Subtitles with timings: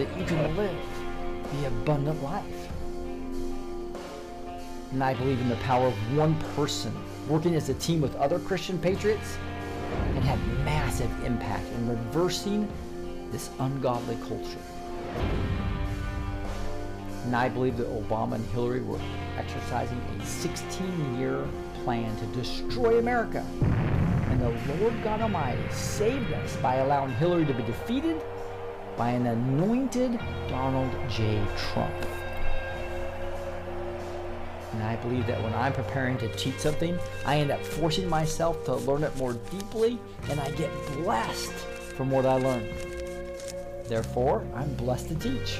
[0.00, 0.74] that you can live
[1.60, 2.68] the abundant life.
[4.92, 6.90] And I believe in the power of one person
[7.28, 9.36] working as a team with other Christian patriots
[10.14, 12.66] can have massive impact in reversing
[13.30, 14.58] this ungodly culture.
[17.24, 18.98] And I believe that Obama and Hillary were
[19.36, 21.46] exercising a 16 year
[21.84, 23.44] plan to destroy America.
[24.30, 28.22] And the Lord God Almighty saved us by allowing Hillary to be defeated
[28.96, 30.18] by an anointed
[30.48, 31.42] Donald J.
[31.56, 31.94] Trump.
[34.72, 38.64] And I believe that when I'm preparing to teach something, I end up forcing myself
[38.66, 41.52] to learn it more deeply, and I get blessed
[41.96, 42.68] from what I learn.
[43.88, 45.58] Therefore, I'm blessed to teach.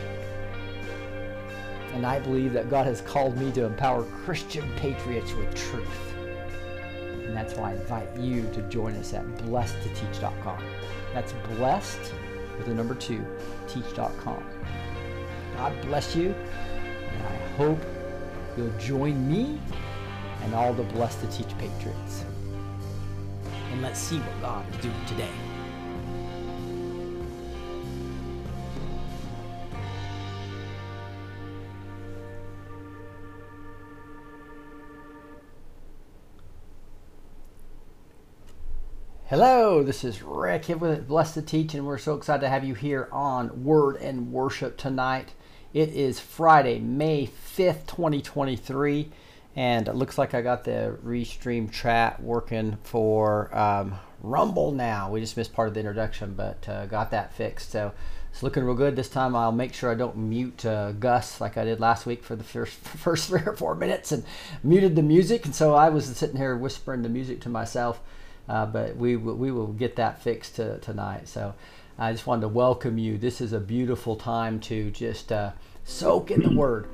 [1.92, 6.14] And I believe that God has called me to empower Christian patriots with truth.
[7.26, 10.62] And that's why I invite you to join us at blessedtoteach.com.
[11.12, 12.12] That's blessed
[12.60, 13.24] with the number two,
[13.68, 14.42] teach.com.
[15.56, 17.78] God bless you, and I hope
[18.54, 19.58] you'll join me
[20.42, 22.26] and all the Blessed to Teach Patriots.
[23.72, 25.49] And let's see what God is doing today.
[39.30, 42.64] Hello, this is Rick here with Blessed to Teach, and we're so excited to have
[42.64, 45.34] you here on Word and Worship tonight.
[45.72, 49.08] It is Friday, May 5th, 2023,
[49.54, 55.12] and it looks like I got the Restream chat working for um, Rumble now.
[55.12, 57.70] We just missed part of the introduction, but uh, got that fixed.
[57.70, 57.92] So
[58.32, 58.96] it's looking real good.
[58.96, 62.24] This time I'll make sure I don't mute uh, Gus like I did last week
[62.24, 64.24] for the first, first three or four minutes and
[64.64, 65.44] muted the music.
[65.44, 68.00] And so I was sitting here whispering the music to myself.
[68.50, 71.28] Uh, but we we will get that fixed to, tonight.
[71.28, 71.54] So
[71.96, 73.16] I just wanted to welcome you.
[73.16, 75.52] This is a beautiful time to just uh,
[75.84, 76.88] soak in the Word.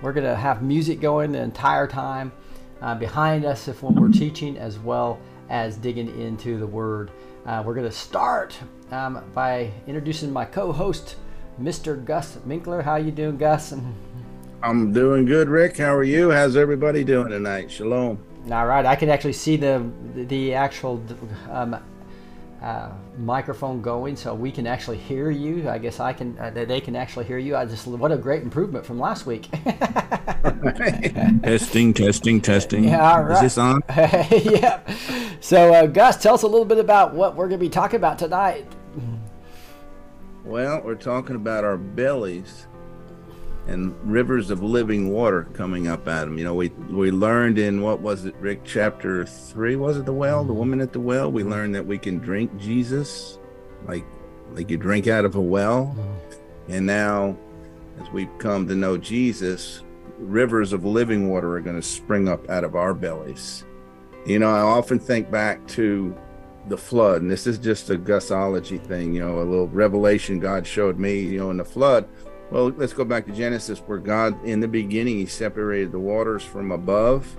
[0.00, 2.32] We're going to have music going the entire time
[2.80, 5.18] uh, behind us if when we're teaching, as well
[5.50, 7.10] as digging into the Word.
[7.44, 8.56] Uh, we're going to start
[8.90, 11.16] um, by introducing my co-host,
[11.60, 12.02] Mr.
[12.02, 12.82] Gus Minkler.
[12.82, 13.74] How you doing, Gus?
[14.62, 15.76] I'm doing good, Rick.
[15.76, 16.30] How are you?
[16.30, 17.70] How's everybody doing tonight?
[17.70, 18.31] Shalom.
[18.50, 21.02] All right, I can actually see the the actual
[21.48, 21.76] um,
[22.60, 25.68] uh, microphone going, so we can actually hear you.
[25.68, 26.36] I guess I can.
[26.38, 27.54] Uh, they can actually hear you.
[27.54, 29.48] I just what a great improvement from last week.
[31.42, 32.84] testing, testing, testing.
[32.84, 33.34] Yeah, all right.
[33.34, 33.82] Is this on?
[33.90, 34.80] yeah.
[35.40, 37.96] So, uh, Gus, tell us a little bit about what we're going to be talking
[37.96, 38.66] about tonight.
[40.44, 42.66] Well, we're talking about our bellies
[43.66, 46.36] and rivers of living water coming up at them.
[46.36, 49.76] You know, we we learned in what was it, Rick, chapter three?
[49.76, 51.30] Was it the well, the woman at the well?
[51.30, 53.38] We learned that we can drink Jesus,
[53.86, 54.04] like
[54.52, 55.94] like you drink out of a well.
[55.96, 56.72] Mm-hmm.
[56.72, 57.36] And now,
[58.00, 59.82] as we've come to know Jesus,
[60.18, 63.64] rivers of living water are going to spring up out of our bellies.
[64.26, 66.16] You know, I often think back to
[66.68, 69.14] the flood, and this is just a gusology thing.
[69.14, 71.20] You know, a little revelation God showed me.
[71.20, 72.08] You know, in the flood
[72.52, 76.44] well, let's go back to Genesis, where God, in the beginning, He separated the waters
[76.44, 77.34] from above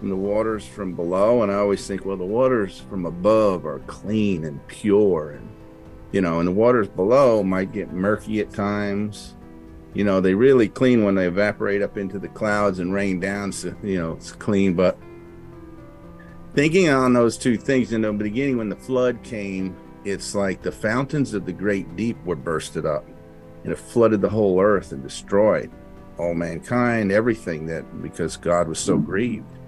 [0.00, 1.42] and the waters from below.
[1.42, 5.30] And I always think, well, the waters from above are clean and pure.
[5.30, 5.50] And,
[6.12, 9.34] you know, and the waters below might get murky at times.
[9.92, 13.50] You know, they really clean when they evaporate up into the clouds and rain down.
[13.50, 14.74] So, you know, it's clean.
[14.74, 14.96] But
[16.54, 20.70] thinking on those two things in the beginning, when the flood came, it's like the
[20.70, 23.04] fountains of the great deep were bursted up
[23.68, 25.70] and it flooded the whole earth and destroyed
[26.16, 29.04] all mankind, everything that because God was so mm-hmm.
[29.04, 29.58] grieved.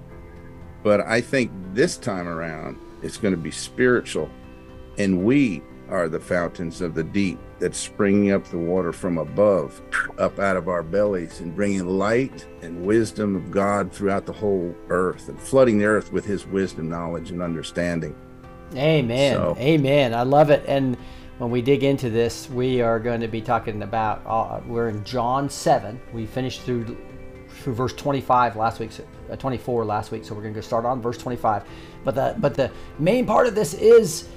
[0.83, 4.31] But I think this time around it's going to be spiritual,
[4.97, 9.83] and we are the fountains of the deep that's springing up the water from above,
[10.19, 14.75] up out of our bellies, and bringing light and wisdom of God throughout the whole
[14.89, 18.17] earth and flooding the earth with His wisdom, knowledge, and understanding.
[18.75, 19.35] Amen.
[19.35, 20.15] So, Amen.
[20.15, 20.65] I love it.
[20.67, 20.97] And
[21.41, 25.03] when we dig into this, we are going to be talking about, uh, we're in
[25.05, 25.99] John 7.
[26.13, 26.99] We finished through
[27.63, 28.91] through verse 25 last week,
[29.31, 31.65] uh, 24 last week, so we're going to start on verse 25.
[32.05, 34.29] But the but the main part of this is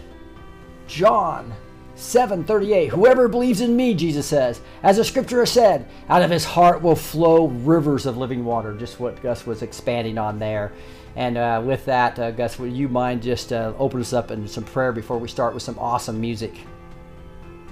[0.87, 1.53] John
[1.97, 2.87] 7:38.
[2.89, 6.81] Whoever believes in me, Jesus says, as the scripture has said, out of his heart
[6.81, 8.73] will flow rivers of living water.
[8.75, 10.71] Just what Gus was expanding on there.
[11.17, 14.47] And uh, with that, uh, Gus, would you mind just uh, open us up in
[14.47, 16.53] some prayer before we start with some awesome music?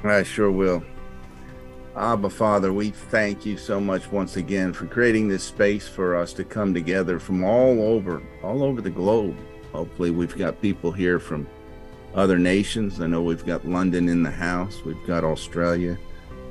[0.03, 0.83] I sure will.
[1.95, 6.31] Abba, Father, we thank you so much once again for creating this space for us
[6.33, 9.38] to come together from all over, all over the globe.
[9.74, 11.48] Hopefully, we've got people here from
[12.15, 13.01] other nations.
[13.01, 15.98] I know we've got London in the house, we've got Australia,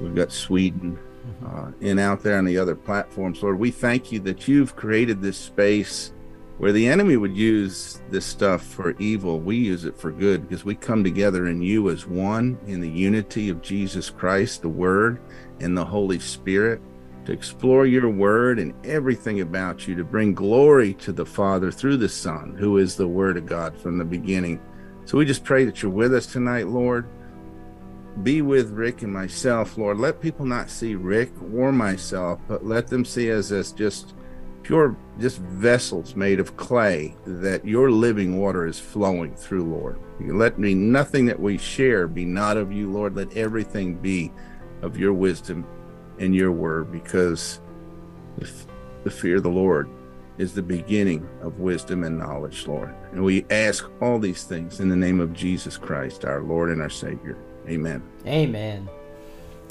[0.01, 0.99] We've got Sweden
[1.45, 3.43] uh, and out there on the other platforms.
[3.43, 6.13] Lord, we thank you that you've created this space
[6.61, 9.41] where the enemy would use this stuff for evil.
[9.41, 12.89] We use it for good because we come together in you as one in the
[12.89, 15.23] unity of Jesus Christ, the Word,
[15.61, 16.83] and the Holy Spirit
[17.25, 21.97] to explore your word and everything about you to bring glory to the Father through
[21.97, 24.61] the Son, who is the Word of God from the beginning.
[25.07, 27.09] So we just pray that you're with us tonight, Lord
[28.25, 29.99] be with Rick and myself, Lord.
[29.99, 34.15] Let people not see Rick or myself, but let them see us as just
[34.63, 39.99] pure, just vessels made of clay that your living water is flowing through, Lord.
[40.21, 43.17] Let me nothing that we share be not of you, Lord.
[43.17, 44.33] Let everything be
[44.83, 45.67] of your wisdom
[46.19, 47.61] and your word, because
[49.05, 49.89] the fear of the Lord
[50.39, 52.95] is the beginning of wisdom and knowledge, Lord.
[53.13, 56.81] And we ask all these things in the name of Jesus Christ, our Lord and
[56.81, 57.37] our Savior.
[57.69, 58.03] Amen.
[58.27, 58.89] Amen.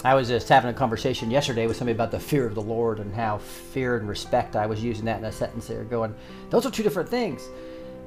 [0.04, 3.00] I was just having a conversation yesterday with somebody about the fear of the Lord
[3.00, 4.56] and how fear and respect.
[4.56, 6.16] I was using that in a sentence there, going,
[6.50, 7.50] those are two different things.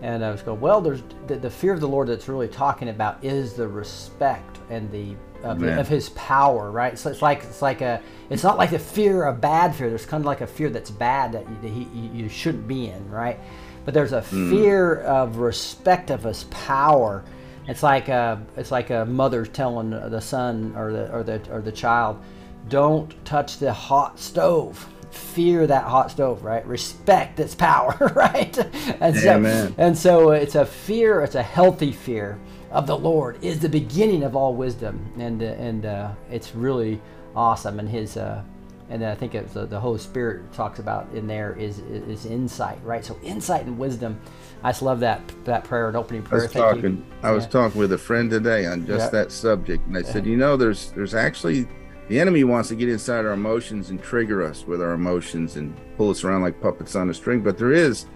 [0.00, 2.88] And I was going, well, there's the, the fear of the Lord that's really talking
[2.88, 6.96] about is the respect and the of, of, his power, right?
[6.98, 8.00] So it's like it's like a
[8.30, 9.88] it's not like the fear of bad fear.
[9.88, 11.84] There's kind of like a fear that's bad that you, that he,
[12.16, 13.38] you shouldn't be in, right?
[13.84, 14.50] But there's a mm.
[14.50, 17.24] fear of respect of his power
[17.68, 21.60] it's like a, it's like a mother telling the son or the or the or
[21.60, 22.20] the child,
[22.68, 26.66] "Don't touch the hot stove." Fear that hot stove, right?
[26.66, 28.56] Respect its power, right?
[29.00, 29.68] And Amen.
[29.68, 31.20] so, and so it's a fear.
[31.20, 32.38] It's a healthy fear
[32.70, 37.00] of the Lord is the beginning of all wisdom, and uh, and uh, it's really
[37.36, 37.78] awesome.
[37.78, 38.42] And His uh,
[38.88, 43.04] and I think the, the Holy Spirit talks about in there is is insight, right?
[43.04, 44.20] So insight and wisdom.
[44.64, 46.42] I just love that that prayer and opening prayer.
[46.42, 46.96] I was Thank talking.
[46.96, 47.04] You.
[47.22, 50.36] I was talking with a friend today on just that subject, and I said, you
[50.36, 51.66] know, there's there's actually
[52.08, 55.74] the enemy wants to get inside our emotions and trigger us with our emotions and
[55.96, 57.40] pull us around like puppets on a string.
[57.42, 58.06] But there is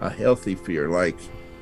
[0.00, 1.16] a healthy fear, like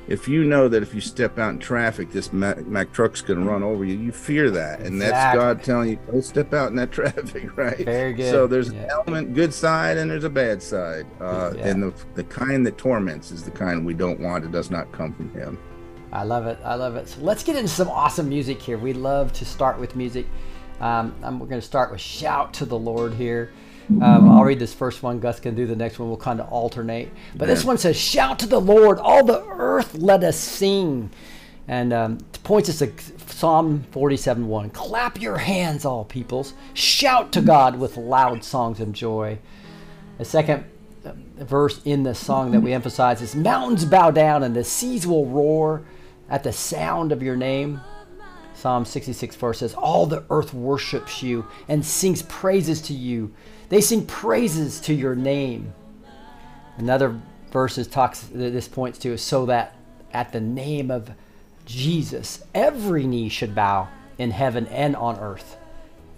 [0.07, 3.39] if you know that if you step out in traffic, this Mack, Mack truck's going
[3.39, 5.09] to run over you, you fear that, and exactly.
[5.09, 7.77] that's God telling you, "Don't step out in that traffic." Right?
[7.77, 8.31] Very good.
[8.31, 8.83] So there's yeah.
[8.83, 11.67] an element, good side, and there's a bad side, uh, yeah.
[11.67, 14.45] and the the kind that torments is the kind we don't want.
[14.45, 15.57] It does not come from Him.
[16.11, 16.59] I love it.
[16.63, 17.09] I love it.
[17.09, 18.77] So let's get into some awesome music here.
[18.77, 20.27] We love to start with music.
[20.79, 23.51] Um, we're going to start with "Shout to the Lord" here.
[23.89, 25.19] Um, I'll read this first one.
[25.19, 26.07] Gus can do the next one.
[26.07, 27.11] We'll kind of alternate.
[27.35, 31.11] But this one says, Shout to the Lord, all the earth let us sing.
[31.67, 32.91] And um, points us to
[33.27, 34.69] Psalm 47 1.
[34.69, 36.53] Clap your hands, all peoples.
[36.73, 39.39] Shout to God with loud songs of joy.
[40.17, 40.65] The second
[41.03, 45.05] uh, verse in the song that we emphasize is Mountains bow down and the seas
[45.05, 45.83] will roar
[46.29, 47.81] at the sound of your name.
[48.53, 53.33] Psalm 66 4 says, All the earth worships you and sings praises to you.
[53.69, 55.73] They sing praises to your name.
[56.77, 57.19] Another
[57.51, 59.75] verse talks this points to is so that
[60.11, 61.11] at the name of
[61.65, 65.57] Jesus, every knee should bow in heaven and on earth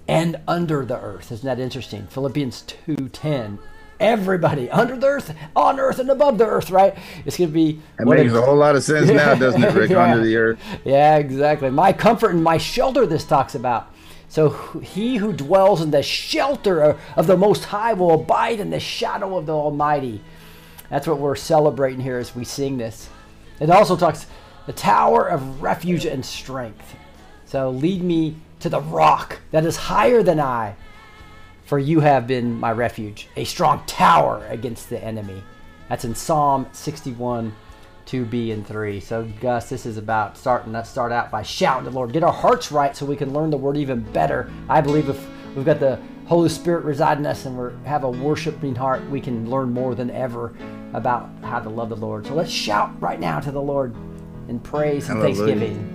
[0.08, 1.32] and under the earth.
[1.32, 2.08] Isn't that interesting?
[2.08, 3.60] Philippians 2:10.
[4.00, 6.96] Everybody under the earth, on earth, and above the earth, right?
[7.26, 7.82] It's going to be.
[8.00, 9.90] It makes a, a, whole lot of sense now, doesn't it, Rick?
[9.92, 10.04] yeah.
[10.04, 10.60] Under the earth.
[10.86, 11.72] Yeah, exactly.
[11.72, 13.92] My comfort and my shelter, this talks about.
[14.30, 18.80] So he who dwells in the shelter of the Most High will abide in the
[18.80, 20.22] shadow of the Almighty.
[20.90, 23.10] That's what we're celebrating here as we sing this.
[23.60, 24.28] It also talks
[24.66, 26.96] the tower of refuge and strength.
[27.46, 30.76] So lead me to the rock that is higher than I,
[31.66, 35.42] for you have been my refuge, a strong tower against the enemy.
[35.90, 37.56] That's in Psalm 61
[38.08, 41.90] 2b and 3 so gus this is about starting let's start out by shouting to
[41.90, 42.14] the lord.
[42.14, 44.52] Get our hearts right so we can learn the word even better.
[44.70, 48.10] I believe if we've got the holy spirit residing in us and we have a
[48.10, 50.54] worshiping heart we can learn more than ever
[50.94, 52.26] about how to love the lord.
[52.26, 53.96] So let's shout right now to the lord
[54.48, 55.56] in praise and Hallelujah.
[55.56, 55.94] thanksgiving.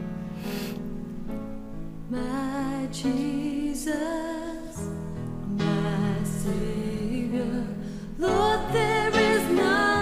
[2.11, 4.89] My jesus
[5.49, 7.67] my savior.
[8.19, 10.02] Lord there is none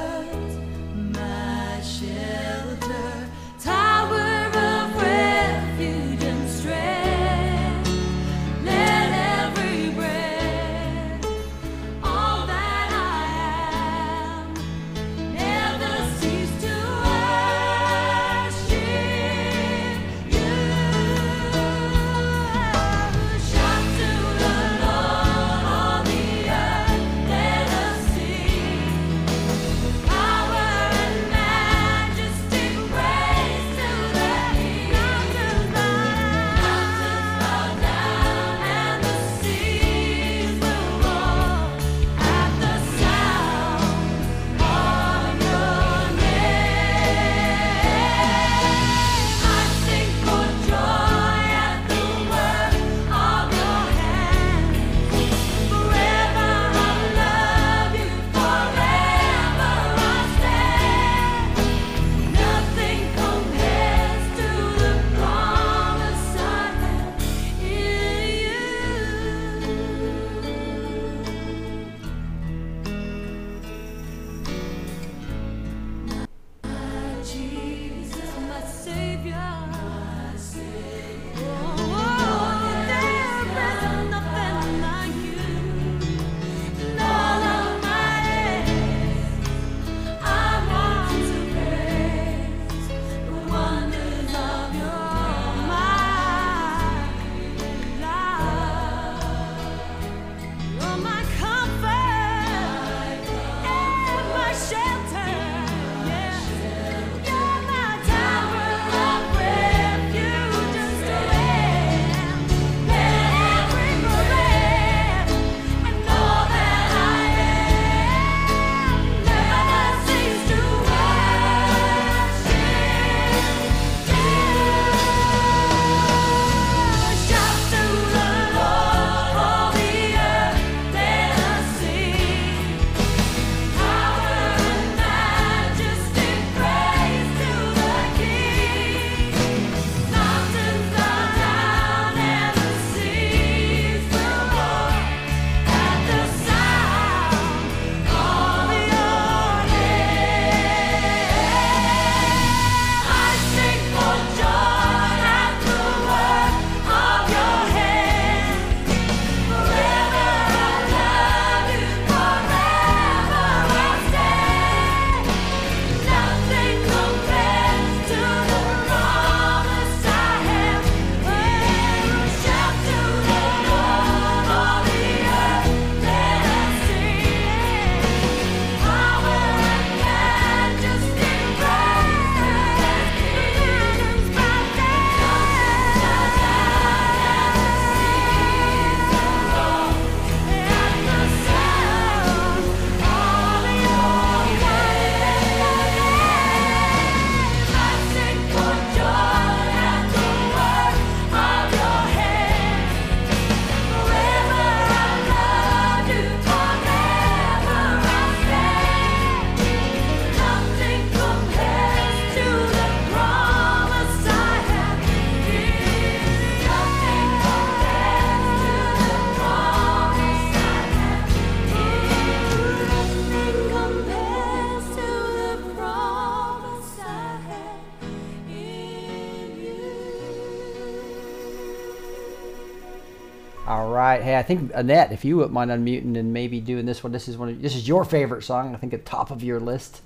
[234.41, 237.37] I think Annette, if you wouldn't mind unmuting and maybe doing this one, this is
[237.37, 237.49] one.
[237.49, 238.73] Of, this is your favorite song.
[238.73, 240.01] I think at top of your list.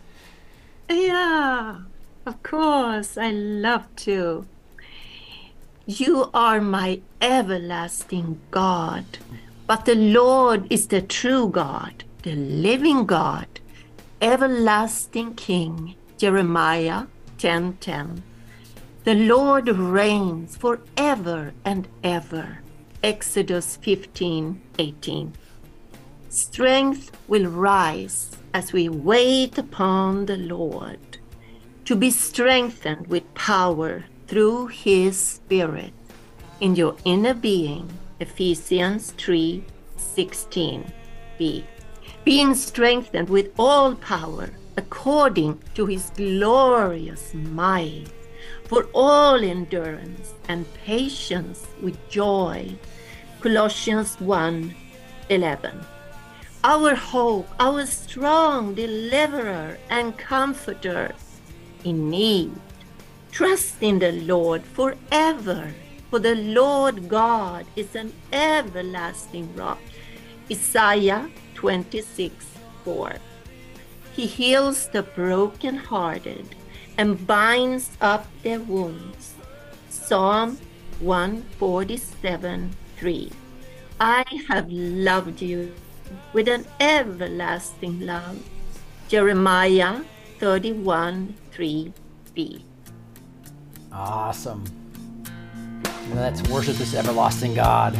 [0.89, 1.77] Yeah,
[2.25, 3.17] of course.
[3.17, 4.45] I love to.
[5.85, 9.05] You are my everlasting God,
[9.67, 13.47] but the Lord is the true God, the living God,
[14.21, 15.95] everlasting King.
[16.17, 17.03] Jeremiah
[17.37, 18.21] 10:10.
[19.05, 22.64] The Lord reigns forever and ever.
[23.05, 25.33] Exodus 15:18.
[26.27, 31.19] Strength will rise as we wait upon the Lord
[31.85, 35.93] to be strengthened with power through his spirit
[36.59, 37.91] in your inner being.
[38.19, 41.63] Ephesians 3:16b.
[42.23, 48.09] Being strengthened with all power according to his glorious might
[48.65, 52.75] for all endurance and patience with joy.
[53.45, 54.73] Colossians 1
[55.29, 55.79] 11.
[56.63, 61.13] Our hope, our strong deliverer and comforter
[61.83, 62.53] in need.
[63.31, 65.71] Trust in the Lord forever,
[66.09, 69.81] for the Lord God is an everlasting rock.
[70.49, 72.33] Isaiah 26
[72.83, 73.13] 4.
[74.15, 76.55] He heals the brokenhearted
[76.97, 79.35] and binds up their wounds.
[79.91, 80.57] Psalm
[80.99, 83.31] 147 3.
[83.99, 85.73] I have loved you
[86.33, 88.41] with an everlasting love.
[89.07, 90.01] Jeremiah
[90.39, 92.61] 31 3b.
[93.91, 94.63] Awesome.
[96.13, 97.97] Let's worship this everlasting God.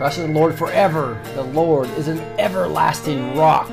[0.00, 1.20] Trust in the Lord forever.
[1.34, 3.68] The Lord is an everlasting rock.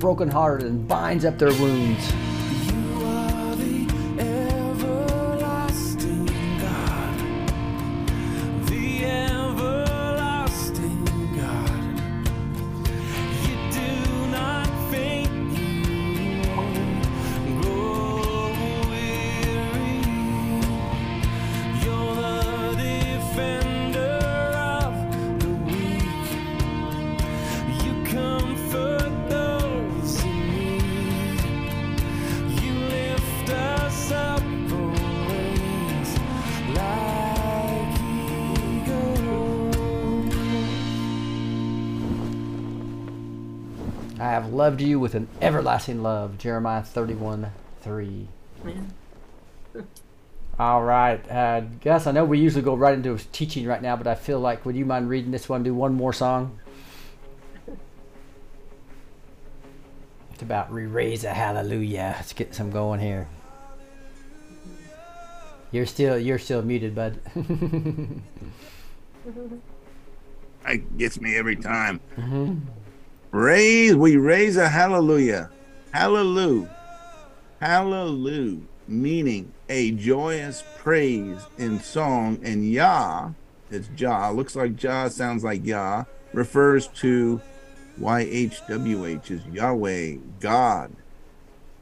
[0.00, 2.29] Heals the brokenhearted and binds up their wounds.
[44.30, 46.38] I have loved you with an everlasting love.
[46.38, 48.28] Jeremiah 31 3.
[48.60, 48.94] Amen.
[50.56, 51.28] All right.
[51.28, 54.38] Uh, Gus, I know we usually go right into teaching right now, but I feel
[54.38, 55.64] like, would you mind reading this one?
[55.64, 56.60] Do one more song?
[60.32, 62.14] It's about re raise a hallelujah.
[62.16, 63.26] Let's get some going here.
[65.72, 67.18] You're still you're still muted, bud.
[70.66, 72.00] It gets me every time.
[73.32, 75.50] Raise, we raise a hallelujah.
[75.92, 76.68] Hallelujah.
[77.60, 78.58] Hallelujah.
[78.88, 82.40] Meaning a joyous praise in song.
[82.42, 83.30] And Yah,
[83.70, 87.40] it's Jah, looks like Jah, sounds like Yah, refers to
[88.00, 90.90] YHWH is Yahweh, God.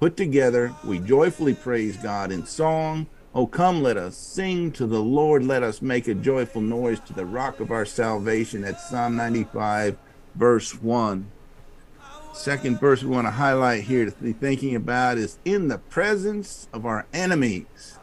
[0.00, 3.06] Put together, we joyfully praise God in song.
[3.34, 5.44] Oh, come, let us sing to the Lord.
[5.44, 8.64] Let us make a joyful noise to the rock of our salvation.
[8.64, 9.96] At Psalm 95,
[10.34, 11.30] verse 1.
[12.38, 16.68] Second verse we want to highlight here to be thinking about is in the presence
[16.72, 17.98] of our enemies.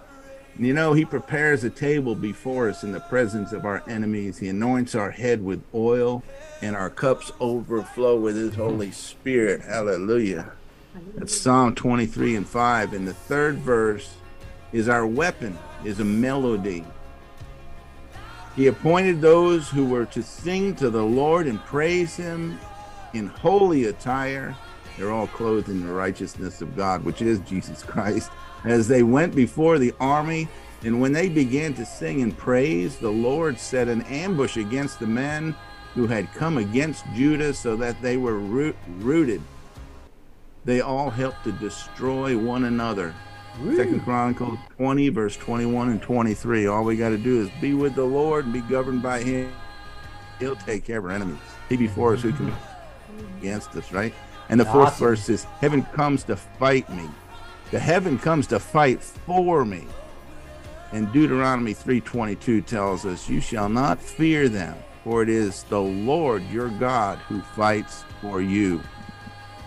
[0.59, 4.37] You know, he prepares a table before us in the presence of our enemies.
[4.37, 6.21] He anoints our head with oil,
[6.61, 9.61] and our cups overflow with his Holy Spirit.
[9.61, 10.51] Hallelujah.
[11.15, 12.91] That's Psalm 23 and 5.
[12.91, 14.15] And the third verse
[14.73, 16.83] is our weapon, is a melody.
[18.57, 22.59] He appointed those who were to sing to the Lord and praise him
[23.15, 24.55] in holy attire.
[24.97, 28.31] They're all clothed in the righteousness of God, which is Jesus Christ,
[28.63, 30.47] as they went before the army.
[30.83, 35.07] And when they began to sing and praise, the Lord set an ambush against the
[35.07, 35.55] men
[35.95, 39.41] who had come against Judah so that they were root, rooted.
[40.65, 43.13] They all helped to destroy one another.
[43.75, 46.67] Second Chronicles 20, verse 21 and 23.
[46.67, 49.51] All we got to do is be with the Lord and be governed by Him.
[50.39, 51.39] He'll take care of our enemies.
[51.69, 52.53] He before us, who can be
[53.39, 54.13] against us, right?
[54.49, 55.07] And the fourth Awesome.
[55.07, 57.09] verse is, Heaven comes to fight me.
[57.71, 59.85] The heaven comes to fight for me.
[60.91, 66.43] And Deuteronomy 3:22 tells us, "You shall not fear them, for it is the Lord
[66.51, 68.81] your God who fights for you."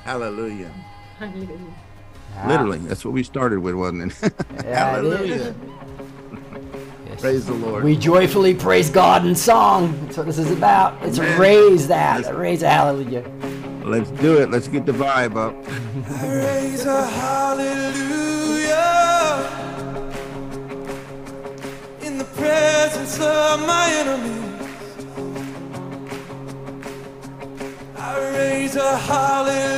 [0.05, 0.71] Hallelujah.
[1.19, 1.59] Hallelujah.
[2.47, 4.33] Literally, that's what we started with, wasn't it?
[4.55, 5.55] Yeah, it Hallelujah.
[7.19, 7.23] Is.
[7.23, 7.85] Praise the Lord.
[7.85, 9.99] We joyfully praise God in song.
[10.05, 11.01] That's what this is about.
[11.03, 11.41] Let's Amen.
[11.41, 12.23] raise that.
[12.23, 13.25] Let's- raise a hallelujah.
[13.85, 14.51] Let's do it.
[14.51, 15.55] Let's get the vibe up.
[16.21, 18.77] Raise a hallelujah
[22.03, 24.45] in the presence of my enemies.
[27.97, 29.78] I raise a hallelujah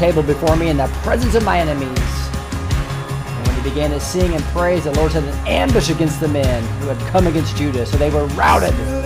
[0.00, 1.90] table before me in the presence of my enemies.
[1.90, 6.28] And when he began to sing and praise, the Lord set an ambush against the
[6.28, 8.99] men who had come against Judah, so they were routed.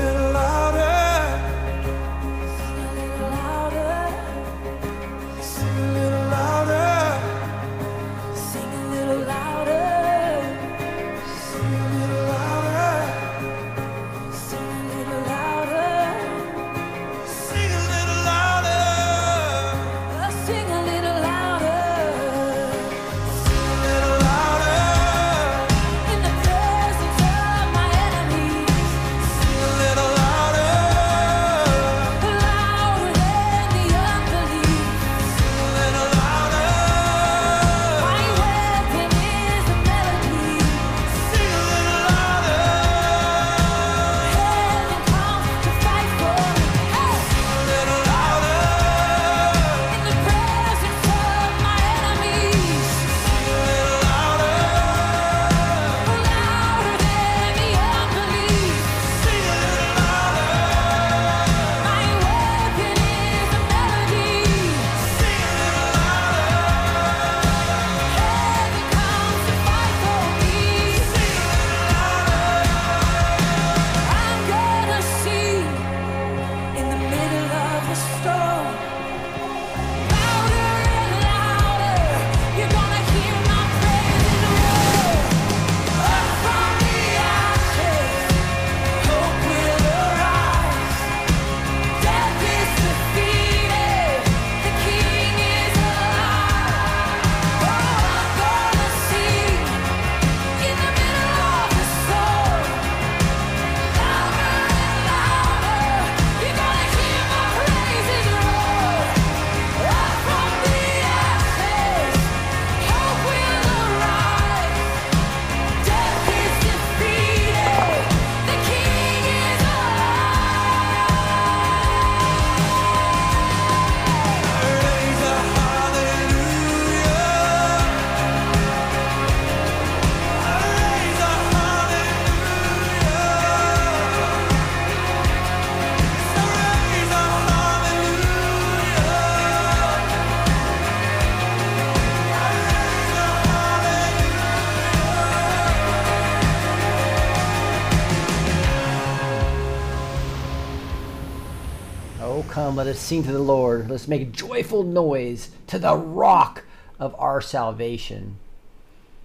[152.74, 153.88] Let us sing to the Lord.
[153.88, 156.64] Let's make joyful noise to the rock
[156.98, 158.36] of our salvation.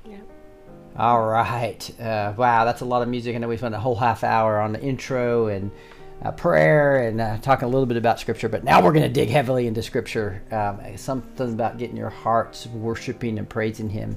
[0.05, 0.19] Yeah.
[0.95, 1.99] All right.
[1.99, 3.35] Uh, wow, that's a lot of music.
[3.35, 5.71] I know we spent a whole half hour on the intro and
[6.21, 9.09] uh, prayer and uh, talking a little bit about Scripture, but now we're going to
[9.09, 10.43] dig heavily into Scripture.
[10.51, 14.15] Um, something about getting your hearts worshiping and praising Him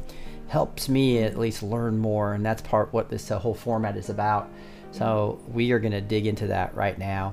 [0.49, 4.11] helps me at least learn more, and that's part what this uh, whole format is
[4.11, 4.51] about.
[4.90, 7.33] So we are going to dig into that right now.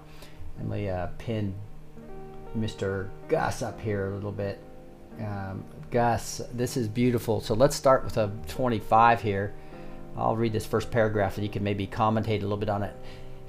[0.60, 1.56] And we uh, pin
[2.58, 3.10] Mr.
[3.28, 4.60] Gus up here a little bit.
[5.20, 7.42] Um, Gus, this is beautiful.
[7.42, 9.54] So let's start with a 25 here.
[10.18, 12.96] I'll read this first paragraph and you can maybe commentate a little bit on it.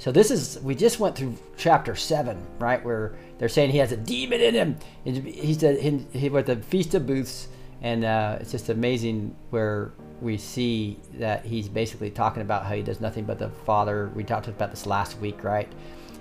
[0.00, 3.92] So this is we just went through chapter seven, right, where they're saying he has
[3.92, 4.78] a demon in him.
[5.04, 7.48] And he said he, he went to feast of booths,
[7.82, 12.80] and uh, it's just amazing where we see that he's basically talking about how he
[12.80, 14.10] does nothing but the Father.
[14.14, 15.70] We talked about this last week, right?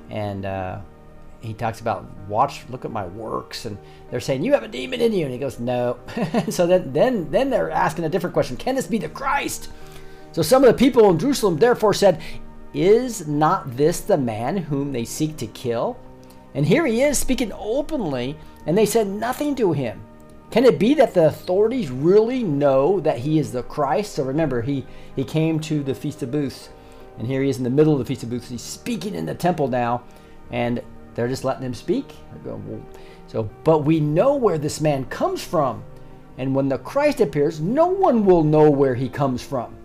[0.09, 0.79] And uh,
[1.41, 3.77] he talks about watch, look at my works, and
[4.11, 5.97] they're saying you have a demon in you, and he goes no.
[6.49, 9.69] so then, then, then they're asking a different question: Can this be the Christ?
[10.31, 12.21] So some of the people in Jerusalem therefore said,
[12.73, 15.97] Is not this the man whom they seek to kill?
[16.53, 20.03] And here he is speaking openly, and they said nothing to him.
[20.51, 24.15] Can it be that the authorities really know that he is the Christ?
[24.15, 26.69] So remember, he, he came to the Feast of Booths,
[27.17, 28.49] and here he is in the middle of the Feast of Booths.
[28.49, 30.03] He's speaking in the temple now,
[30.51, 30.81] and
[31.19, 32.13] they're just letting him speak.
[33.27, 35.83] So, but we know where this man comes from,
[36.37, 39.75] and when the Christ appears, no one will know where he comes from.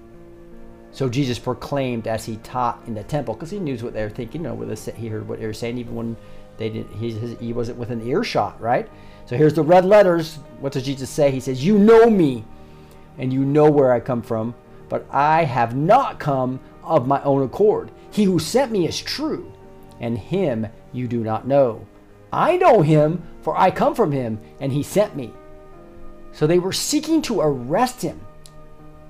[0.92, 4.10] So Jesus proclaimed as he taught in the temple, because he knew what they were
[4.10, 4.42] thinking.
[4.42, 6.16] You know, with this, he heard what they were saying, even when
[6.56, 6.94] they didn't.
[6.94, 7.10] He,
[7.44, 8.88] he wasn't within earshot, right?
[9.26, 10.36] So here's the red letters.
[10.60, 11.32] What does Jesus say?
[11.32, 12.44] He says, "You know me,
[13.18, 14.54] and you know where I come from,
[14.88, 17.90] but I have not come of my own accord.
[18.12, 19.52] He who sent me is true,
[19.98, 21.86] and him you do not know.
[22.32, 25.32] I know him, for I come from him, and he sent me."
[26.32, 28.20] So they were seeking to arrest him.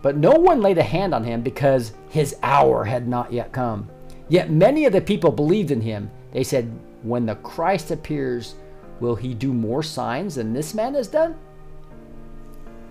[0.03, 3.89] But no one laid a hand on him because his hour had not yet come.
[4.29, 6.11] Yet many of the people believed in him.
[6.33, 6.71] They said,
[7.03, 8.55] When the Christ appears,
[9.01, 11.37] will he do more signs than this man has done?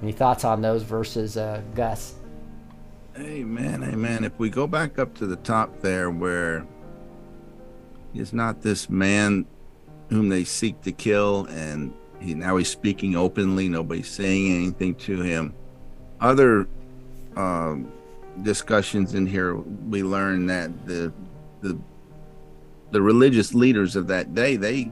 [0.02, 2.16] Any thoughts on those verses, uh, Gus?
[3.18, 4.24] Amen, amen.
[4.24, 6.66] If we go back up to the top there, where
[8.14, 9.46] is not this man
[10.10, 15.22] whom they seek to kill, and he now he's speaking openly, nobody's saying anything to
[15.22, 15.54] him.
[16.20, 16.68] Other
[17.36, 17.92] um,
[18.42, 21.14] discussions in here, we learn that the
[21.62, 21.78] the
[22.92, 24.92] the religious leaders of that day they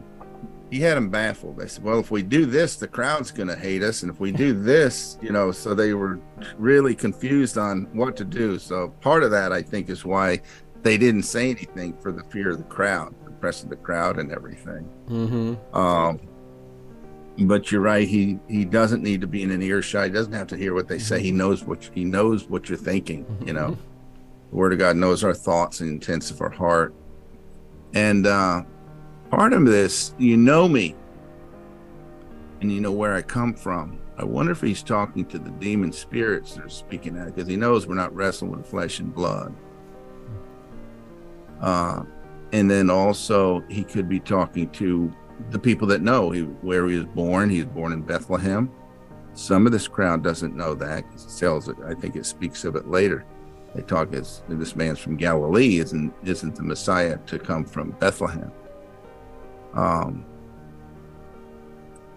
[0.72, 1.58] he had them baffled.
[1.58, 4.20] They said, "Well, if we do this, the crowd's going to hate us, and if
[4.20, 6.20] we do this, you know." So they were
[6.58, 8.58] really confused on what to do.
[8.58, 10.42] So part of that, I think, is why
[10.84, 14.20] they didn't say anything for the fear of the crowd, the press of the crowd,
[14.20, 14.89] and everything.
[15.08, 15.76] Mm-hmm.
[15.78, 16.20] Um,
[17.39, 18.08] but you're right.
[18.08, 20.06] He he doesn't need to be in an earshot.
[20.06, 21.22] He doesn't have to hear what they say.
[21.22, 23.26] He knows what he knows what you're thinking.
[23.46, 23.78] You know,
[24.50, 26.94] the Word of God knows our thoughts and intents of our heart.
[27.94, 28.63] And uh,
[29.30, 30.96] part of this, you know me,
[32.62, 34.00] and you know where I come from.
[34.17, 37.56] I wonder if he's talking to the demon spirits that are speaking out because he
[37.56, 39.56] knows we're not wrestling with flesh and blood.
[41.62, 42.04] Uh,
[42.52, 45.13] and then also he could be talking to
[45.50, 47.50] the people that know he, where he was born.
[47.50, 48.69] He was born in Bethlehem.
[49.34, 51.06] Some of this crowd doesn't know that.
[51.13, 51.78] It tells it.
[51.86, 53.26] I think it speaks of it later.
[53.74, 55.78] They talk as this man's from Galilee.
[55.78, 58.52] Isn't isn't the Messiah to come from Bethlehem?
[59.74, 60.26] Um,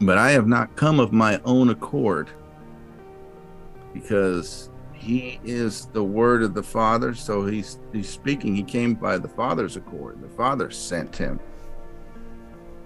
[0.00, 2.30] but I have not come of my own accord,
[3.92, 4.70] because
[5.04, 7.14] he is the word of the Father.
[7.14, 8.56] So he's he's speaking.
[8.56, 10.22] He came by the Father's accord.
[10.22, 11.38] The Father sent him.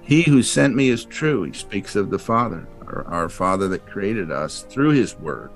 [0.02, 1.44] He who sent me is true.
[1.44, 5.50] He speaks of the Father, our, our Father that created us through his word.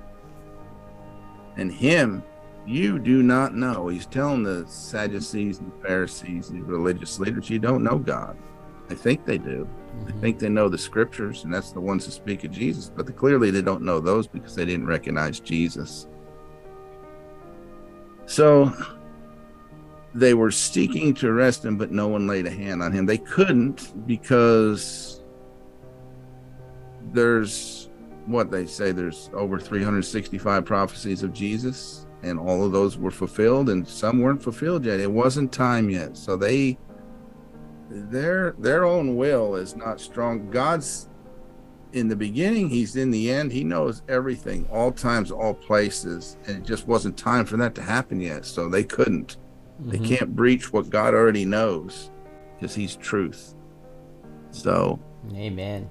[1.57, 2.23] And him
[2.65, 3.89] you do not know.
[3.89, 8.37] He's telling the Sadducees and Pharisees, the religious leaders, you don't know God.
[8.89, 9.67] I think they do.
[9.67, 10.21] I mm-hmm.
[10.21, 13.13] think they know the scriptures, and that's the ones that speak of Jesus, but they,
[13.13, 16.07] clearly they don't know those because they didn't recognize Jesus.
[18.33, 18.73] So
[20.15, 23.05] they were seeking to arrest him, but no one laid a hand on him.
[23.05, 25.23] They couldn't because
[27.13, 27.91] there's
[28.25, 33.69] what they say there's over 365 prophecies of Jesus, and all of those were fulfilled,
[33.69, 34.99] and some weren't fulfilled yet.
[34.99, 36.17] It wasn't time yet.
[36.17, 36.79] So they
[37.91, 40.49] their their own will is not strong.
[40.51, 41.11] God's
[41.93, 43.53] in the beginning, he's in the end.
[43.53, 47.83] He knows everything, all times, all places, and it just wasn't time for that to
[47.83, 48.45] happen yet.
[48.45, 49.37] So they couldn't.
[49.81, 52.11] They can't breach what God already knows
[52.55, 53.55] because he's truth.
[54.51, 55.01] So
[55.35, 55.89] Amen.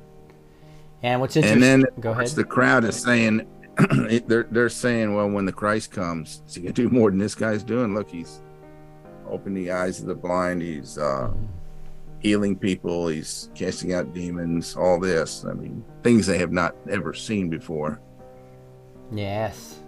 [1.04, 2.28] And what's interesting, and then go ahead.
[2.30, 3.48] the crowd is saying
[4.28, 7.36] they're they're saying, well, when the Christ comes, is he gonna do more than this
[7.36, 7.94] guy's doing?
[7.94, 8.42] Look, he's
[9.30, 10.62] opened the eyes of the blind.
[10.62, 11.32] He's uh,
[12.22, 13.08] healing people.
[13.08, 14.76] He's casting out demons.
[14.76, 15.46] All this.
[15.46, 18.02] I mean, things they have not ever seen before.
[19.12, 19.80] Yes.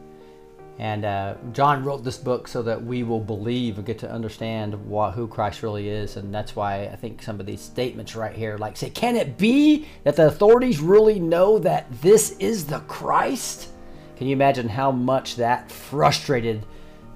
[0.80, 4.74] And uh, John wrote this book so that we will believe and get to understand
[4.88, 6.18] what, who Christ really is.
[6.18, 9.38] And that's why I think some of these statements right here, like say, can it
[9.38, 13.70] be that the authorities really know that this is the Christ?
[14.16, 16.66] Can you imagine how much that frustrated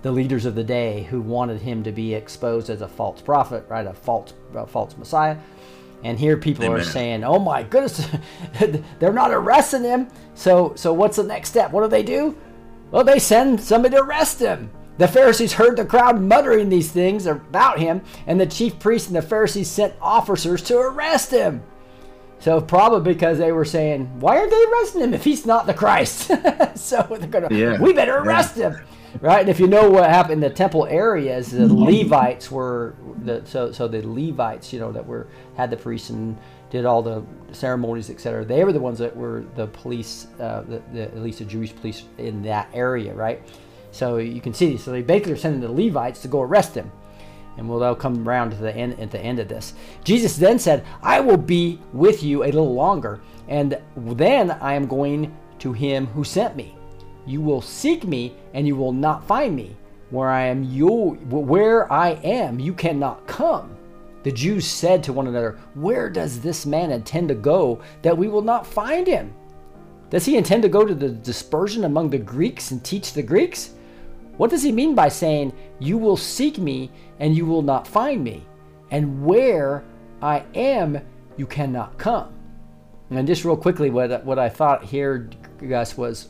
[0.03, 3.65] the leaders of the day who wanted him to be exposed as a false prophet,
[3.67, 3.87] right?
[3.87, 5.37] A false, a false Messiah.
[6.03, 8.07] And here people are saying, "Oh my goodness,
[8.99, 11.71] they're not arresting him." So, so what's the next step?
[11.71, 12.37] What do they do?
[12.91, 14.69] Well, they send somebody to arrest him.
[14.99, 19.15] The Pharisees heard the crowd muttering these things about him, and the chief priests and
[19.15, 21.63] the Pharisees sent officers to arrest him.
[22.39, 25.73] So probably because they were saying, "Why aren't they arresting him if he's not the
[25.73, 26.27] Christ?"
[26.75, 28.21] so they're gonna, Yeah, we better yeah.
[28.21, 28.77] arrest him,
[29.21, 29.41] right?
[29.41, 33.71] And if you know what happened in the temple areas, the Levites were the so
[33.71, 36.37] so the Levites, you know, that were had the priests and
[36.69, 38.45] did all the ceremonies, etc.
[38.45, 41.75] They were the ones that were the police, uh, the, the at least the Jewish
[41.75, 43.41] police in that area, right?
[43.91, 46.91] So you can see, so they basically are sending the Levites to go arrest him
[47.57, 49.73] and we'll they'll come around to the end at the end of this.
[50.03, 54.87] Jesus then said, "I will be with you a little longer, and then I am
[54.87, 56.76] going to him who sent me.
[57.27, 59.75] You will seek me, and you will not find me.
[60.09, 60.87] Where I am, you
[61.29, 63.75] where I am, you cannot come."
[64.23, 68.27] The Jews said to one another, "Where does this man intend to go that we
[68.27, 69.33] will not find him?
[70.09, 73.73] Does he intend to go to the dispersion among the Greeks and teach the Greeks?"
[74.37, 78.23] What does he mean by saying, You will seek me and you will not find
[78.23, 78.45] me?
[78.91, 79.83] And where
[80.21, 81.01] I am,
[81.35, 82.33] you cannot come.
[83.09, 85.29] And just real quickly, what, what I thought here,
[85.67, 86.29] Gus, was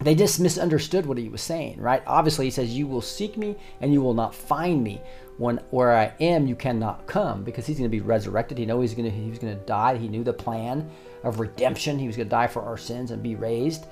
[0.00, 2.02] they just misunderstood what he was saying, right?
[2.06, 5.00] Obviously, he says, You will seek me and you will not find me.
[5.38, 8.58] when where I am, you cannot come because he's going to be resurrected.
[8.58, 9.96] He know he's to he was going to die.
[9.96, 10.88] He knew the plan
[11.24, 11.98] of redemption.
[11.98, 13.86] He was going to die for our sins and be raised,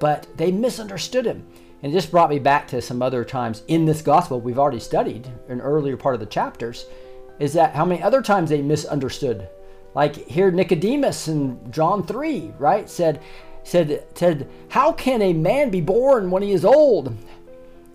[0.00, 1.46] but they misunderstood him.
[1.82, 4.80] And it just brought me back to some other times in this gospel we've already
[4.80, 6.86] studied in earlier part of the chapters.
[7.40, 9.48] Is that how many other times they misunderstood?
[9.94, 12.88] Like here, Nicodemus in John three, right?
[12.88, 13.20] Said,
[13.64, 17.16] said, said, how can a man be born when he is old?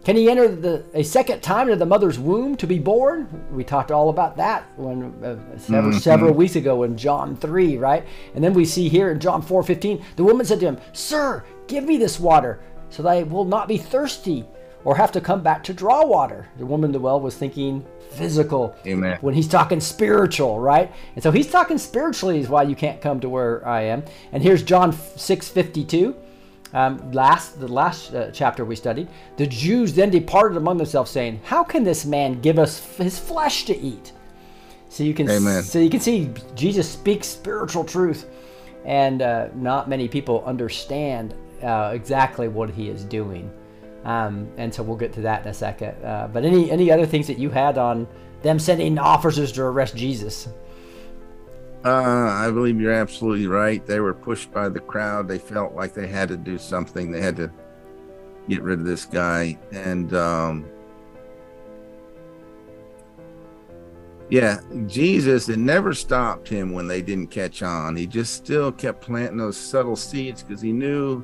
[0.07, 3.28] Can he enter the, a second time into the mother's womb to be born?
[3.51, 8.05] We talked all about that when uh, several, several weeks ago in John 3, right?
[8.34, 11.84] And then we see here in John 4:15, the woman said to him, "Sir, give
[11.84, 14.45] me this water so that I will not be thirsty
[14.86, 17.86] or have to come back to draw water." The woman at the well was thinking
[18.12, 18.76] physical.
[18.86, 19.18] Amen.
[19.22, 20.91] When he's talking spiritual, right?
[21.16, 24.03] And so he's talking spiritually is why you can't come to where I am.
[24.32, 26.16] And here's John 6:52
[26.74, 31.39] um, last the last uh, chapter we studied the jews then departed among themselves saying
[31.43, 34.12] how can this man give us f- his flesh to eat
[34.89, 35.64] so you can Amen.
[35.64, 38.28] so you can see jesus speaks spiritual truth
[38.86, 41.34] and uh, not many people understand
[41.64, 43.51] uh, exactly what he is doing
[44.08, 47.05] um, and so we'll get to that in a second uh, but any any other
[47.05, 48.08] things that you had on
[48.41, 50.49] them sending officers to arrest jesus
[51.86, 53.86] Uh, I believe you're absolutely right.
[53.86, 55.28] They were pushed by the crowd.
[55.28, 57.12] They felt like they had to do something.
[57.12, 57.49] They had to
[58.49, 59.58] get rid of this guy.
[59.72, 60.66] And um,
[64.30, 67.95] yeah, Jesus, it never stopped him when they didn't catch on.
[67.95, 71.24] He just still kept planting those subtle seeds because he knew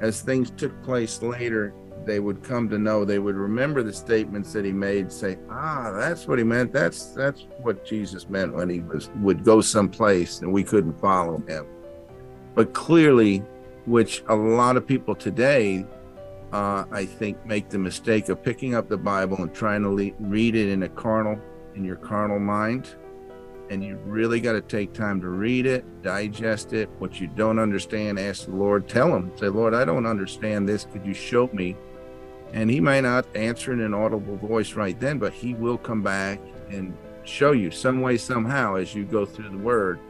[0.00, 1.72] as things took place later,
[2.06, 3.04] they would come to know.
[3.04, 5.10] They would remember the statements that he made.
[5.12, 6.72] Say, "Ah, that's what he meant.
[6.72, 11.42] That's that's what Jesus meant when he was would go someplace and we couldn't follow
[11.46, 11.66] him."
[12.54, 13.42] But clearly,
[13.86, 15.86] which a lot of people today,
[16.52, 20.12] uh, I think, make the mistake of picking up the Bible and trying to le-
[20.18, 21.38] read it in a carnal,
[21.74, 22.94] in your carnal mind.
[23.70, 26.88] And you really got to take time to read it, digest it.
[26.98, 28.88] What you don't understand, ask the Lord.
[28.88, 30.86] Tell him, say, Lord, I don't understand this.
[30.92, 31.76] Could you show me?
[32.52, 36.02] And he may not answer in an audible voice right then, but he will come
[36.02, 36.40] back
[36.70, 40.00] and show you some way, somehow, as you go through the word.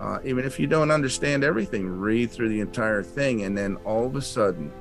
[0.00, 3.42] Uh, even if you don't understand everything, read through the entire thing.
[3.44, 4.72] And then all of a sudden,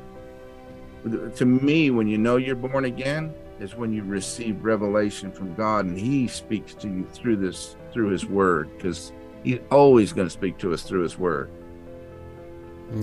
[1.36, 5.86] to me, when you know you're born again, is when you receive revelation from God
[5.86, 10.34] and He speaks to you through this, through His Word, because He's always going to
[10.34, 11.50] speak to us through His Word.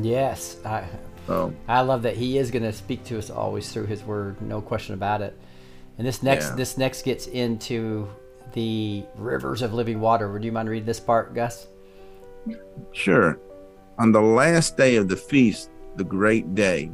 [0.00, 0.86] yes I,
[1.26, 4.40] So, I love that he is going to speak to us always through his word,
[4.42, 5.38] no question about it.
[5.98, 6.56] And this next Yeah.
[6.56, 8.08] this next gets into
[8.54, 10.30] the rivers of living water.
[10.32, 11.68] Would you mind reading this part, Gus?
[12.92, 13.38] Sure.
[13.98, 16.90] On the last day of the feast, the great day,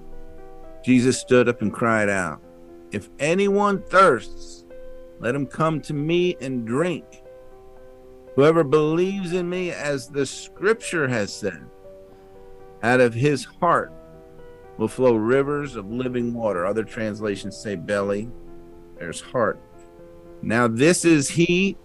[0.84, 2.40] Jesus stood up and cried out,
[2.92, 4.64] If anyone thirsts,
[5.20, 7.04] let him come to me and drink.
[8.34, 11.64] Whoever believes in me, as the scripture has said,
[12.82, 13.92] out of his heart
[14.78, 16.64] will flow rivers of living water.
[16.64, 18.30] Other translations say belly,
[18.98, 19.60] there's heart.
[20.40, 21.76] Now, this is he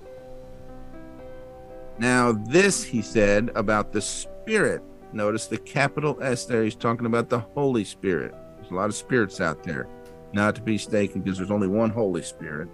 [2.00, 4.82] now, this he said about the Spirit.
[5.12, 6.64] Notice the capital S there.
[6.64, 8.34] He's talking about the Holy Spirit.
[8.58, 9.88] There's a lot of spirits out there,
[10.34, 12.68] not to be mistaken, because there's only one Holy Spirit,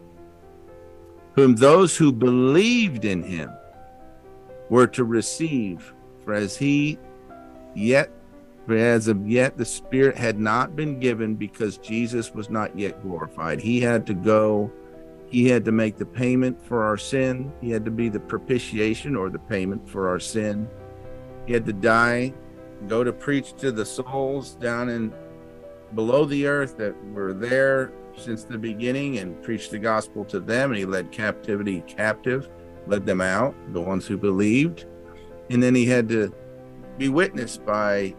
[1.34, 3.52] whom those who believed in him
[4.70, 5.94] were to receive.
[6.24, 6.98] For as he
[7.76, 8.10] yet,
[8.70, 13.02] for as of yet, the Spirit had not been given because Jesus was not yet
[13.02, 13.60] glorified.
[13.60, 14.72] He had to go
[15.32, 17.52] he had to make the payment for our sin.
[17.62, 20.68] He had to be the propitiation or the payment for our sin.
[21.48, 22.32] He had to die,
[22.88, 25.14] go to preach to the souls down in
[25.96, 30.70] below the earth that were there since the beginning and preach the gospel to them.
[30.70, 32.50] And he led captivity captive,
[32.86, 34.86] led them out, the ones who believed.
[35.50, 36.32] And then he had to
[37.00, 38.14] be witnessed by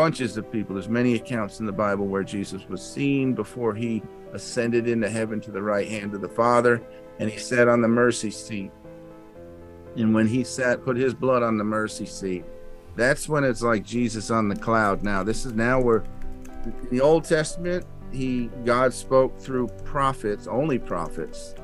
[0.00, 0.74] bunches of people.
[0.74, 5.42] There's many accounts in the Bible where Jesus was seen before he ascended into heaven
[5.42, 6.82] to the right hand of the Father,
[7.18, 8.70] and he sat on the mercy seat.
[9.96, 12.46] And when he sat, put his blood on the mercy seat,
[12.96, 15.02] that's when it's like Jesus on the cloud.
[15.02, 16.02] Now, this is now where
[16.64, 21.54] in the Old Testament, he God spoke through prophets, only prophets.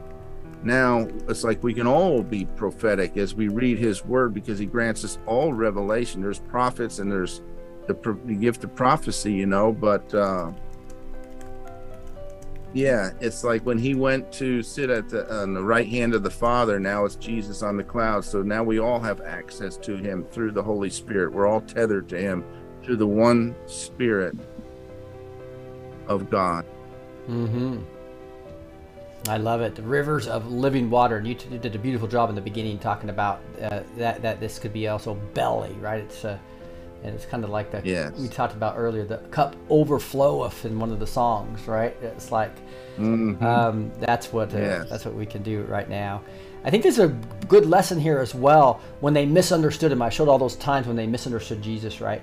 [0.62, 4.66] Now it's like we can all be prophetic as we read his word because he
[4.66, 6.20] grants us all revelation.
[6.20, 7.41] There's prophets and there's
[7.87, 10.53] the, the gift of prophecy, you know, but uh
[12.76, 16.22] yeah, it's like when he went to sit at the on the right hand of
[16.22, 16.78] the Father.
[16.78, 18.22] Now it's Jesus on the cloud.
[18.22, 21.32] So now we all have access to him through the Holy Spirit.
[21.32, 22.45] We're all tethered to him
[22.82, 24.37] through the one Spirit
[26.07, 26.66] of God.
[27.28, 27.78] Mm-hmm.
[29.28, 29.74] I love it.
[29.74, 31.16] The rivers of living water.
[31.16, 34.59] And you did a beautiful job in the beginning talking about uh, that that this
[34.59, 36.03] could be also belly, right?
[36.03, 36.39] It's uh,
[37.03, 38.13] and it's kind of like that Yes.
[38.19, 39.05] we talked about earlier.
[39.05, 41.97] The cup overfloweth in one of the songs, right?
[42.03, 42.53] It's like
[42.99, 44.89] um, that's what uh, Yes.
[44.91, 46.23] that's what we can do right now.
[46.65, 47.09] I think there's a
[47.49, 50.03] good lesson here as well when they misunderstood him.
[50.03, 52.23] I showed all those times when they misunderstood Jesus, right?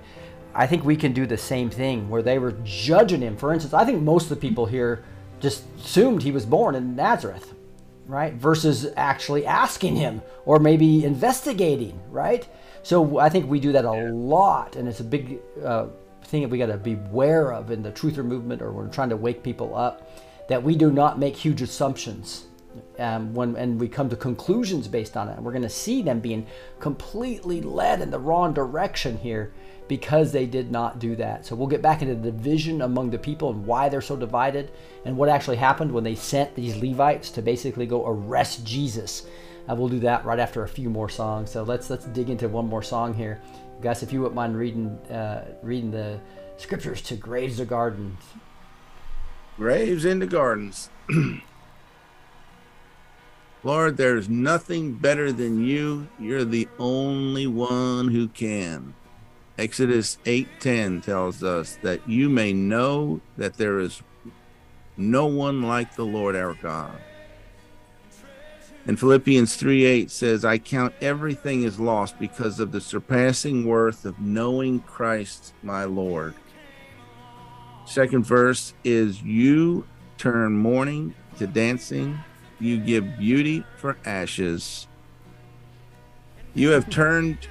[0.56, 3.38] I think we can do the same thing where they were judging him.
[3.38, 5.04] For instance, I think most of the people here
[5.40, 7.54] just assumed he was born in Nazareth,
[8.06, 8.34] right?
[8.34, 12.48] Versus actually asking him or maybe investigating, right?
[12.84, 15.88] So I think we do that a lot, and it's a big uh,
[16.26, 18.92] thing that we got to be aware of in the truther movement or when we're
[18.94, 20.10] trying to wake people up
[20.50, 22.48] that we do not make huge assumptions
[23.00, 25.38] um, when and we come to conclusions based on it.
[25.38, 26.46] And we're going to see them being
[26.80, 29.54] completely led in the wrong direction here
[29.88, 31.46] because they did not do that.
[31.46, 34.72] So we'll get back into the division among the people and why they're so divided
[35.06, 39.24] and what actually happened when they sent these Levites to basically go arrest Jesus.
[39.70, 41.52] Uh, we'll do that right after a few more songs.
[41.52, 43.42] So let's let's dig into one more song here,
[43.82, 44.04] guys.
[44.04, 46.20] If you wouldn't mind reading uh, reading the
[46.58, 48.22] scriptures to Graves or Gardens.
[49.58, 50.90] Graves in the gardens.
[53.64, 56.10] Lord, there's nothing better than you.
[56.20, 58.94] You're the only one who can.
[59.58, 64.02] Exodus 8:10 tells us that you may know that there is
[64.98, 67.00] no one like the Lord our God.
[68.86, 74.20] And Philippians 3:8 says, I count everything as lost because of the surpassing worth of
[74.20, 76.34] knowing Christ my Lord.
[77.86, 79.86] Second verse is you
[80.18, 82.20] turn mourning to dancing,
[82.60, 84.88] you give beauty for ashes.
[86.54, 87.48] You have turned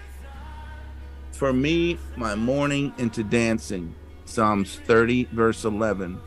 [1.33, 3.95] for me my mourning into dancing.
[4.25, 6.21] Psalms 30, verse 11.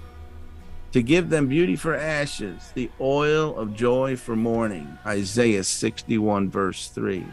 [0.96, 4.98] To give them beauty for ashes, the oil of joy for mourning.
[5.06, 7.26] Isaiah 61, verse 3.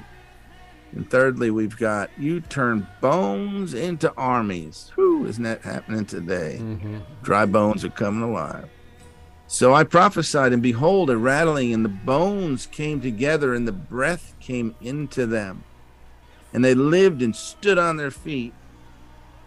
[0.97, 4.91] And thirdly, we've got you turn bones into armies.
[4.97, 6.59] Whew, isn't that happening today?
[6.61, 6.99] Mm-hmm.
[7.23, 8.69] Dry bones are coming alive.
[9.47, 14.35] So I prophesied, and behold, a rattling, and the bones came together, and the breath
[14.41, 15.63] came into them.
[16.53, 18.55] And they lived and stood on their feet,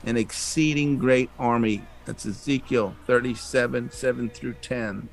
[0.05, 1.83] an exceeding great army.
[2.05, 5.09] That's Ezekiel 37, 7 through 10.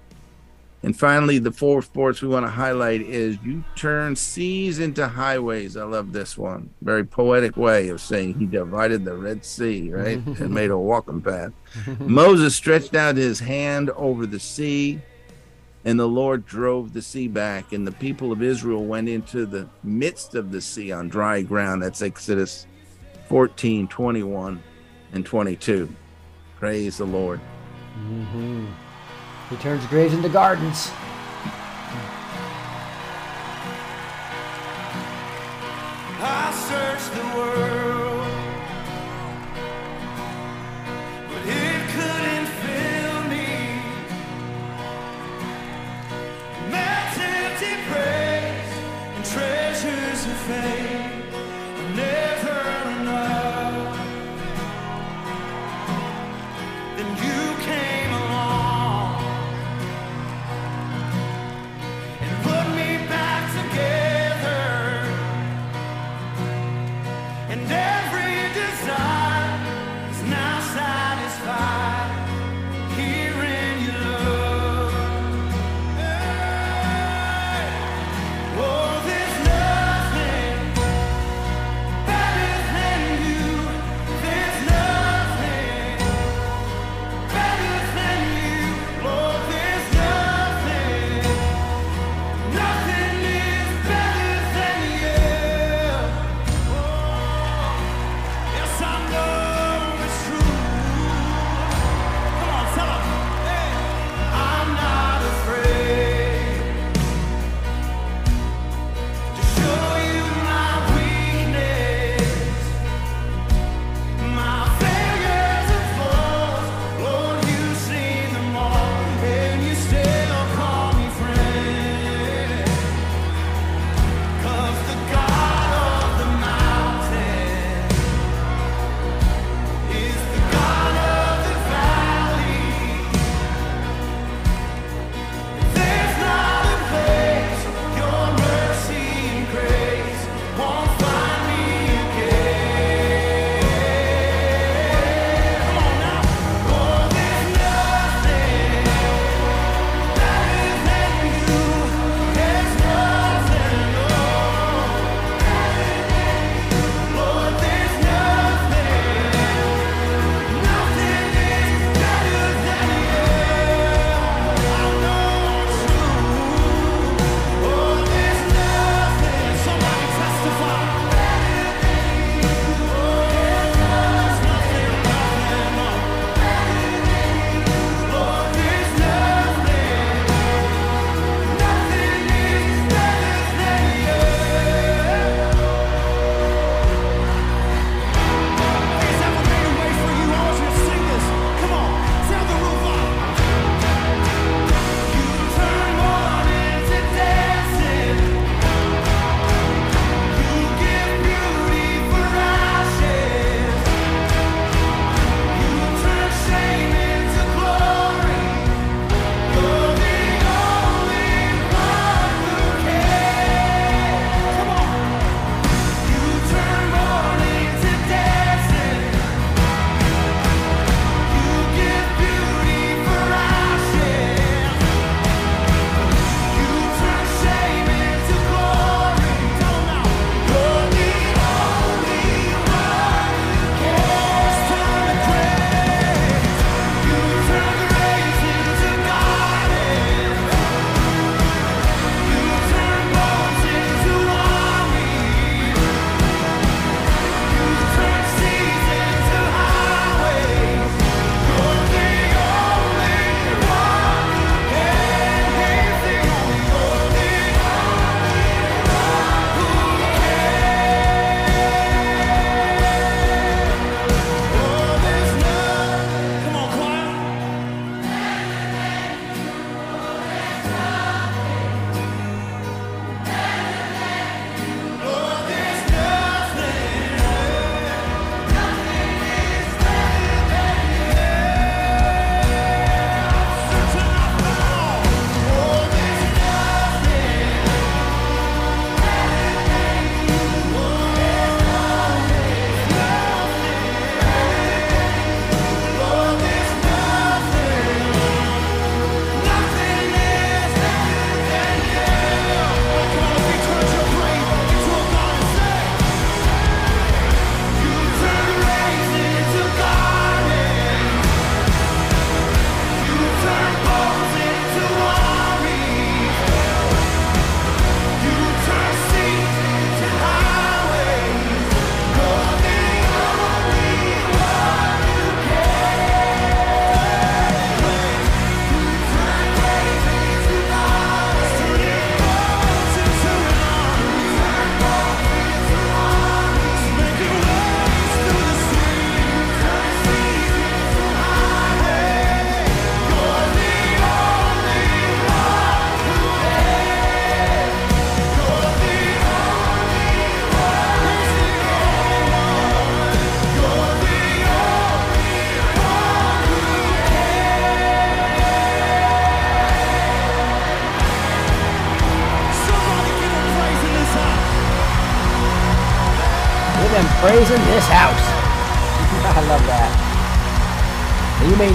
[0.84, 5.76] And finally, the fourth verse we want to highlight is you turn seas into highways.
[5.76, 6.70] I love this one.
[6.80, 10.18] Very poetic way of saying he divided the Red Sea, right?
[10.26, 11.53] and made a walking path.
[12.01, 15.01] Moses stretched out his hand over the sea,
[15.84, 19.68] and the Lord drove the sea back, and the people of Israel went into the
[19.84, 21.80] midst of the sea on dry ground.
[21.80, 22.66] That's Exodus
[23.28, 24.61] 14, 21,
[25.12, 25.95] and 22.
[26.63, 27.41] Praise the Lord.
[27.99, 28.67] Mm-hmm.
[29.51, 30.93] He turns graves into gardens.
[36.21, 37.22] I searched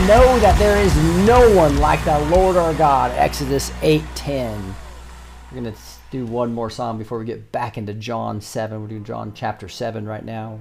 [0.07, 0.95] know that there is
[1.27, 3.11] no one like the Lord our God.
[3.17, 4.73] Exodus 8:10.
[5.51, 5.79] We're going to
[6.11, 8.81] do one more song before we get back into John 7.
[8.81, 10.59] We're doing John chapter 7 right now.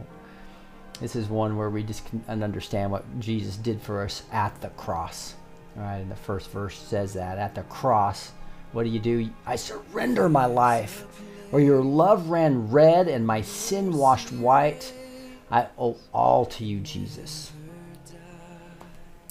[1.01, 4.71] This is one where we just can understand what Jesus did for us at the
[4.71, 5.37] cross.
[5.77, 8.33] All right, and the first verse says that at the cross,
[8.73, 9.31] what do you do?
[9.47, 11.05] I surrender my life.
[11.53, 14.93] Or your love ran red and my sin washed white.
[15.53, 17.53] I owe all to you, Jesus.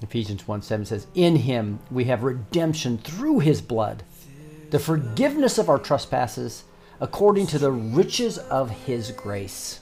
[0.01, 4.03] Ephesians 1 7 says, In him we have redemption through his blood,
[4.71, 6.63] the forgiveness of our trespasses,
[6.99, 9.79] according to the riches of his grace.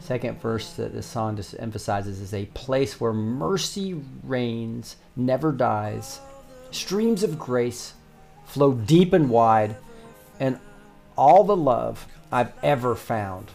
[0.00, 6.20] Second verse that this song just emphasizes is a place where mercy reigns, never dies.
[6.70, 7.92] Streams of grace
[8.46, 9.76] flow deep and wide,
[10.40, 10.58] and
[11.16, 13.50] all the love I've ever found.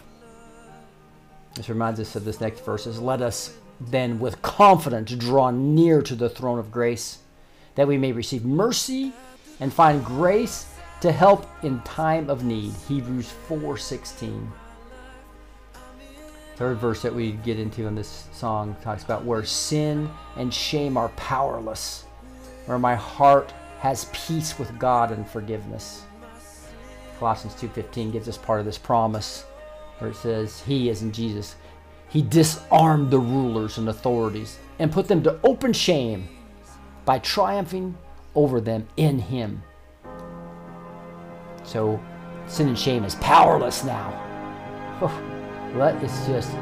[1.55, 3.57] This reminds us of this next verse is let us
[3.89, 7.19] then with confidence draw near to the throne of grace,
[7.75, 9.13] that we may receive mercy
[9.59, 10.67] and find grace
[11.01, 12.73] to help in time of need.
[12.87, 14.51] Hebrews 4:16.
[16.55, 20.97] Third verse that we get into in this song talks about where sin and shame
[20.97, 22.05] are powerless,
[22.67, 26.03] where my heart has peace with God and forgiveness.
[27.19, 29.45] Colossians 2:15 gives us part of this promise
[29.99, 31.55] where it says he is in Jesus
[32.13, 36.29] he disarmed the rulers and authorities and put them to open shame
[37.05, 37.97] by triumphing
[38.35, 39.63] over them in him.
[41.63, 41.99] So
[42.45, 44.13] sin and shame is powerless now.
[45.01, 46.53] Oh, let us just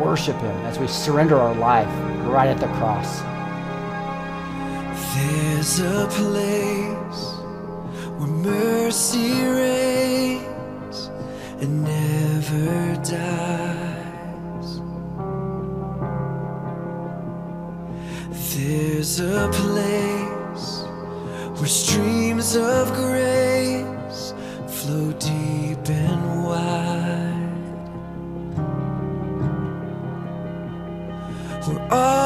[0.00, 1.86] worship him as we surrender our life
[2.26, 3.20] right at the cross.
[5.14, 7.22] There's a place
[8.18, 11.06] where mercy reigns
[11.60, 13.95] and never dies.
[18.54, 20.82] There's a place
[21.58, 24.32] where streams of grace
[24.68, 27.32] flow deep and wide.
[31.66, 32.25] Where all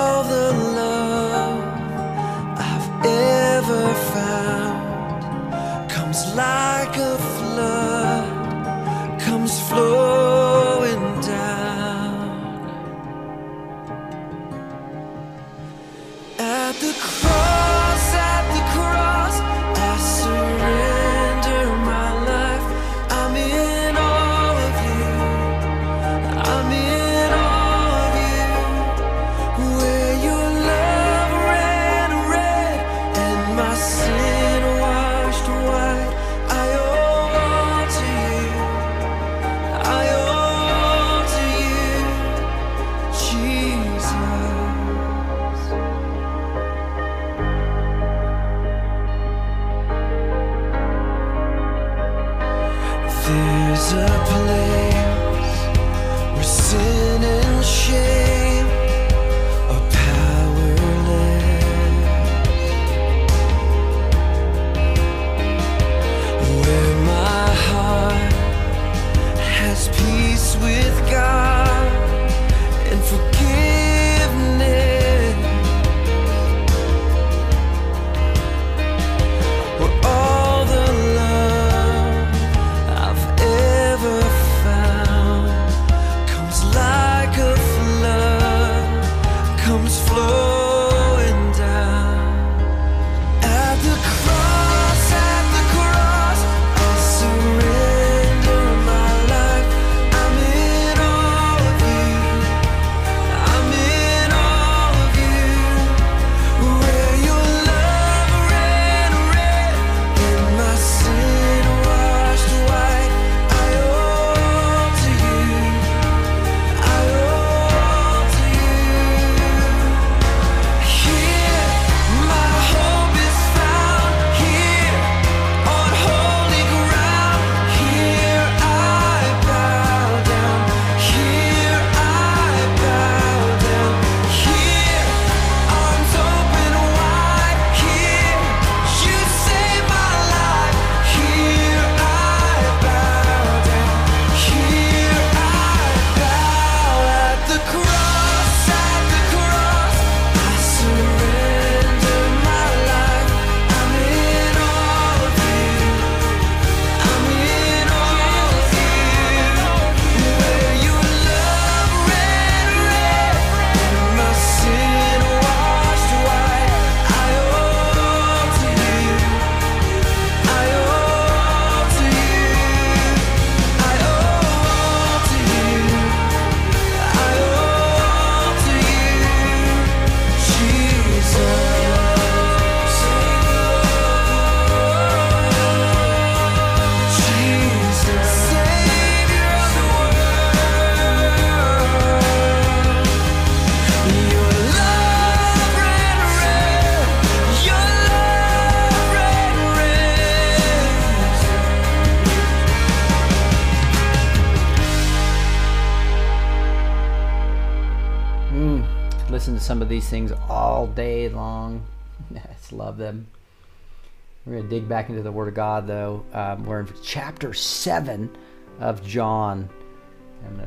[214.47, 216.25] We're going to dig back into the Word of God, though.
[216.33, 218.35] Um, we're in chapter 7
[218.81, 219.69] of John.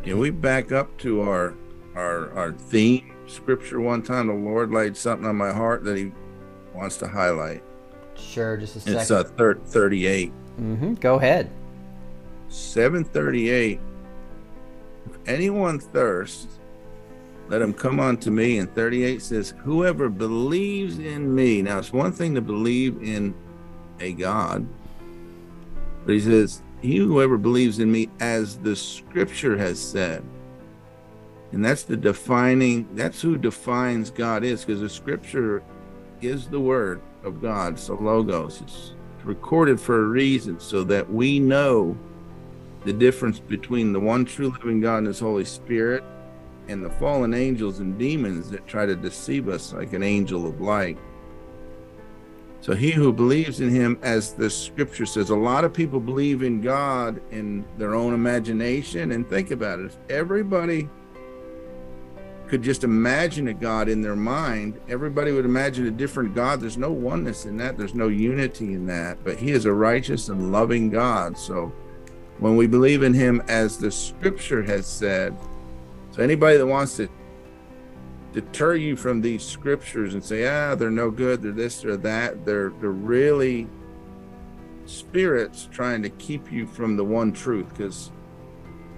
[0.03, 1.55] Can we back up to our
[1.95, 4.27] our our theme scripture one time?
[4.27, 6.11] The Lord laid something on my heart that He
[6.75, 7.63] wants to highlight.
[8.15, 8.99] Sure, just a second.
[9.01, 10.29] It's uh, thir- 38.
[10.29, 11.49] hmm Go ahead.
[12.49, 13.79] 738
[15.09, 16.59] if anyone thirsts
[17.47, 22.11] let him come unto me and 38 says whoever believes in me now it's one
[22.11, 23.33] thing to believe in
[24.03, 24.67] a god.
[26.05, 30.23] But he says he whoever believes in me as the scripture has said.
[31.51, 35.63] And that's the defining that's who defines god is because the scripture
[36.21, 38.61] is the word of god so logos.
[38.61, 38.93] It's
[39.23, 41.97] recorded for a reason so that we know
[42.85, 46.03] the difference between the one true living God and His Holy Spirit
[46.67, 50.61] and the fallen angels and demons that try to deceive us like an angel of
[50.61, 50.97] light.
[52.63, 56.43] So he who believes in him, as the scripture says, a lot of people believe
[56.43, 59.11] in God in their own imagination.
[59.11, 60.87] And think about it if everybody
[62.47, 66.61] could just imagine a God in their mind, everybody would imagine a different God.
[66.61, 69.21] There's no oneness in that, there's no unity in that.
[69.25, 71.37] But he is a righteous and loving God.
[71.37, 71.73] So
[72.39, 75.37] when we believe in him as the scripture has said
[76.11, 77.09] so anybody that wants to
[78.33, 82.43] deter you from these scriptures and say ah they're no good they're this or that
[82.45, 83.67] they're they're really
[84.85, 88.11] spirits trying to keep you from the one truth because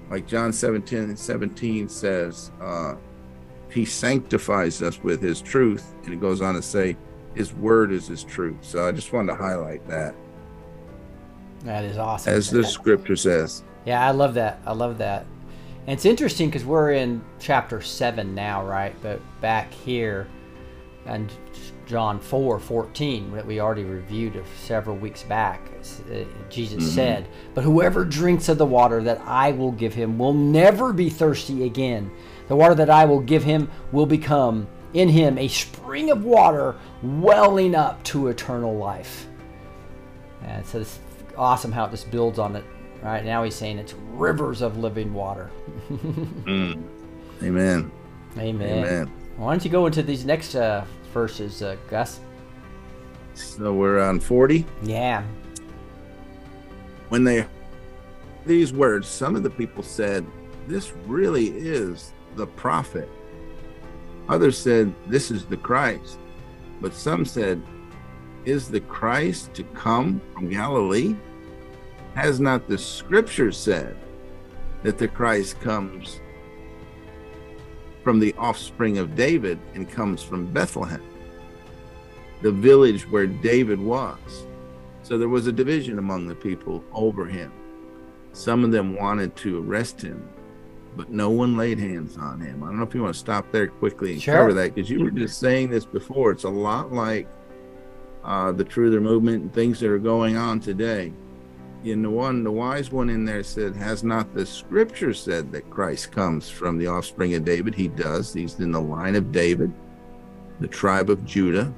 [0.09, 2.95] like john 17 17 says uh
[3.69, 6.95] he sanctifies us with his truth and it goes on to say
[7.36, 10.15] his word is his truth so i just wanted to highlight that
[11.65, 12.33] That is awesome.
[12.33, 14.59] as the scripture says Yeah, I love that.
[14.65, 15.25] I love that.
[15.88, 18.95] And it's interesting because we're in chapter 7 now, right?
[19.01, 20.27] But back here
[21.05, 21.31] and
[21.86, 25.61] John 4 14, that we already reviewed several weeks back,
[26.11, 30.33] uh, Jesus said, But whoever drinks of the water that I will give him will
[30.33, 32.09] never be thirsty again.
[32.47, 36.75] The water that I will give him will become in him a spring of water
[37.03, 39.27] welling up to eternal life.
[40.43, 40.99] And so it's
[41.38, 42.63] awesome how it just builds on it.
[43.05, 45.51] Right now he's saying it's rivers of living water.
[46.47, 46.81] amen
[47.43, 47.91] Amen.
[48.37, 50.83] amen Why don't you go into these next uh,
[51.13, 52.19] verses, uh, Gus?
[53.35, 54.65] So we're on 40.
[54.81, 55.23] Yeah.
[57.09, 57.45] When they
[58.47, 60.25] these words, some of the people said,
[60.67, 63.07] This really is the prophet.
[64.29, 66.17] Others said, This is the Christ.
[66.81, 67.61] But some said,
[68.45, 71.15] Is the Christ to come from Galilee?
[72.16, 73.95] Has not the scripture said
[74.84, 76.20] that the Christ comes
[78.03, 81.03] from the offspring of David and comes from Bethlehem,
[82.41, 84.47] the village where David was?
[85.03, 87.51] So there was a division among the people over him.
[88.32, 90.28] Some of them wanted to arrest him,
[90.95, 92.63] but no one laid hands on him.
[92.63, 94.36] I don't know if you want to stop there quickly and Sure.
[94.36, 96.32] cover that because you were just saying this before.
[96.32, 97.28] It's a lot like
[98.24, 101.11] uh, the Truther movement and things that are going on today.
[101.86, 105.69] In the one, the wise one in there said, Has not the scripture said that
[105.69, 107.75] Christ comes from the offspring of David?
[107.75, 108.33] He does.
[108.33, 109.71] He's in the line of David,
[110.59, 111.71] the tribe of Judah.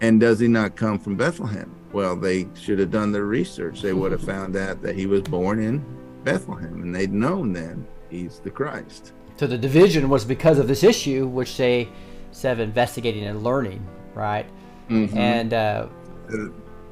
[0.00, 1.74] And does he not come from Bethlehem?
[1.92, 3.82] Well, they should have done their research.
[3.82, 5.84] They would have found out that he was born in
[6.22, 9.12] Bethlehem, and they'd known then he's the Christ.
[9.38, 11.88] So the division was because of this issue, which they
[12.30, 14.46] said of investigating and learning, right?
[14.88, 15.88] And uh,
[16.32, 16.48] Uh,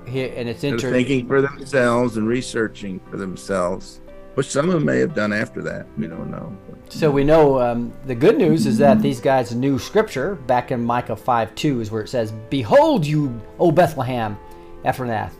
[0.06, 0.92] here, and it's interesting.
[0.92, 4.00] thinking for themselves and researching for themselves,
[4.34, 5.86] which some of them may have done after that.
[5.96, 6.56] We don't know.
[6.88, 10.34] So we know um, the good news is that these guys knew Scripture.
[10.34, 14.36] Back in Micah 5 2 is where it says, Behold, you, O Bethlehem,
[14.84, 15.30] Ephrathah,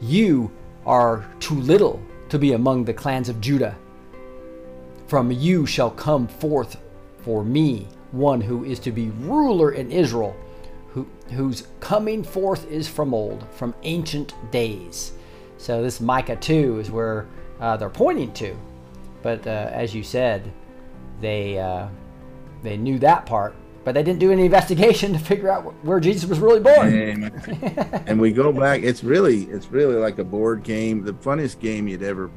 [0.00, 0.50] you
[0.86, 3.76] are too little to be among the clans of Judah.
[5.06, 6.76] From you shall come forth
[7.22, 10.36] for me one who is to be ruler in Israel,
[11.30, 15.12] whose coming forth is from old, from ancient days.
[15.58, 17.26] So this Micah 2 is where
[17.60, 18.56] uh, they're pointing to.
[19.22, 20.50] But uh, as you said,
[21.20, 21.88] they uh,
[22.62, 23.54] they knew that part,
[23.84, 26.94] but they didn't do any investigation to figure out where Jesus was really born.
[26.94, 28.82] And, and we go back.
[28.82, 31.04] It's really, it's really like a board game.
[31.04, 32.30] The funniest game you'd ever,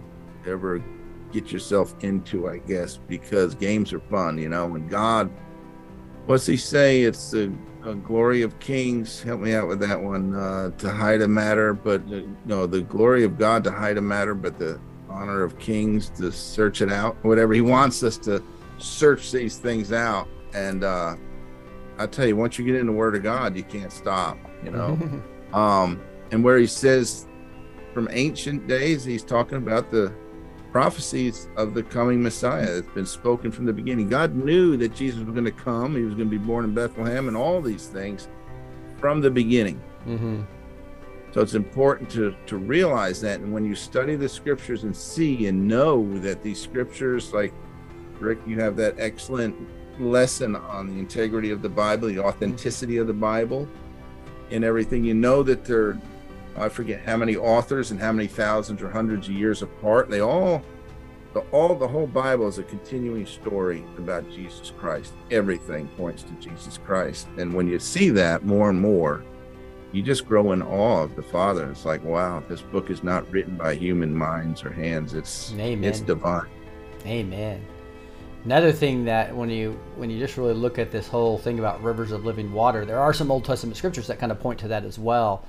[0.46, 0.84] ever
[1.32, 4.38] get yourself into, I guess, because games are fun.
[4.38, 5.32] You know, And God,
[6.26, 7.04] what's He say?
[7.04, 9.22] It's the uh, glory of kings.
[9.22, 10.34] Help me out with that one.
[10.34, 14.02] Uh, to hide a matter, but uh, no, the glory of God to hide a
[14.02, 14.80] matter, but the
[15.10, 17.16] honor of kings to search it out.
[17.24, 18.44] Whatever He wants us to
[18.78, 20.28] search these things out.
[20.54, 21.16] And uh,
[21.98, 24.38] I tell you, once you get in the Word of God, you can't stop.
[24.64, 25.22] You know,
[25.58, 27.28] um, and where he says
[27.94, 30.14] from ancient days, he's talking about the
[30.74, 32.78] prophecies of the coming Messiah.
[32.80, 34.10] It's been spoken from the beginning.
[34.10, 35.96] God knew that Jesus was going to come.
[35.96, 38.28] He was going to be born in Bethlehem, and all these things
[39.00, 39.80] from the beginning.
[40.04, 40.42] hmm
[41.32, 45.48] So it's important to to realize that, and when you study the scriptures and see
[45.48, 47.54] and know that these scriptures, like
[48.20, 49.56] Rick, you have that excellent
[50.00, 53.68] lesson on the integrity of the Bible, the authenticity of the Bible,
[54.50, 55.04] and everything.
[55.04, 56.00] You know that they're,
[56.58, 60.10] I forget how many authors and how many thousands or hundreds of years apart.
[60.10, 60.64] They all,
[61.34, 65.14] the all the whole Bible is a continuing story about Jesus Christ.
[65.32, 69.24] Everything points to Jesus Christ, and when you see that more and more
[69.94, 71.70] you just grow in awe of the Father.
[71.70, 75.14] It's like, wow, this book is not written by human minds or hands.
[75.14, 75.84] It's Amen.
[75.84, 76.50] it's divine.
[77.06, 77.64] Amen.
[78.44, 81.82] Another thing that when you when you just really look at this whole thing about
[81.84, 84.68] rivers of living water, there are some Old Testament scriptures that kind of point to
[84.68, 85.46] that as well.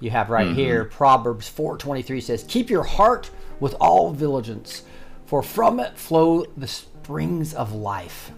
[0.00, 0.56] You have right mm-hmm.
[0.56, 3.30] here Proverbs 4:23 says, "Keep your heart
[3.60, 4.82] with all diligence,
[5.26, 8.30] for from it flow the springs of life."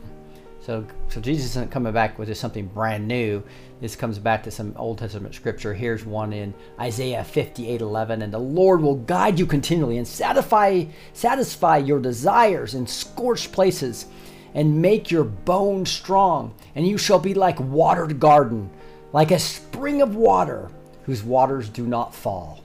[0.60, 3.42] So, so Jesus isn't coming back with just something brand new.
[3.80, 5.72] This comes back to some Old Testament scripture.
[5.72, 11.78] Here's one in Isaiah 58:11, and the Lord will guide you continually and satisfy satisfy
[11.78, 14.06] your desires in scorched places,
[14.54, 16.54] and make your bones strong.
[16.74, 18.70] And you shall be like watered garden,
[19.12, 20.70] like a spring of water,
[21.10, 22.62] whose waters do not fall.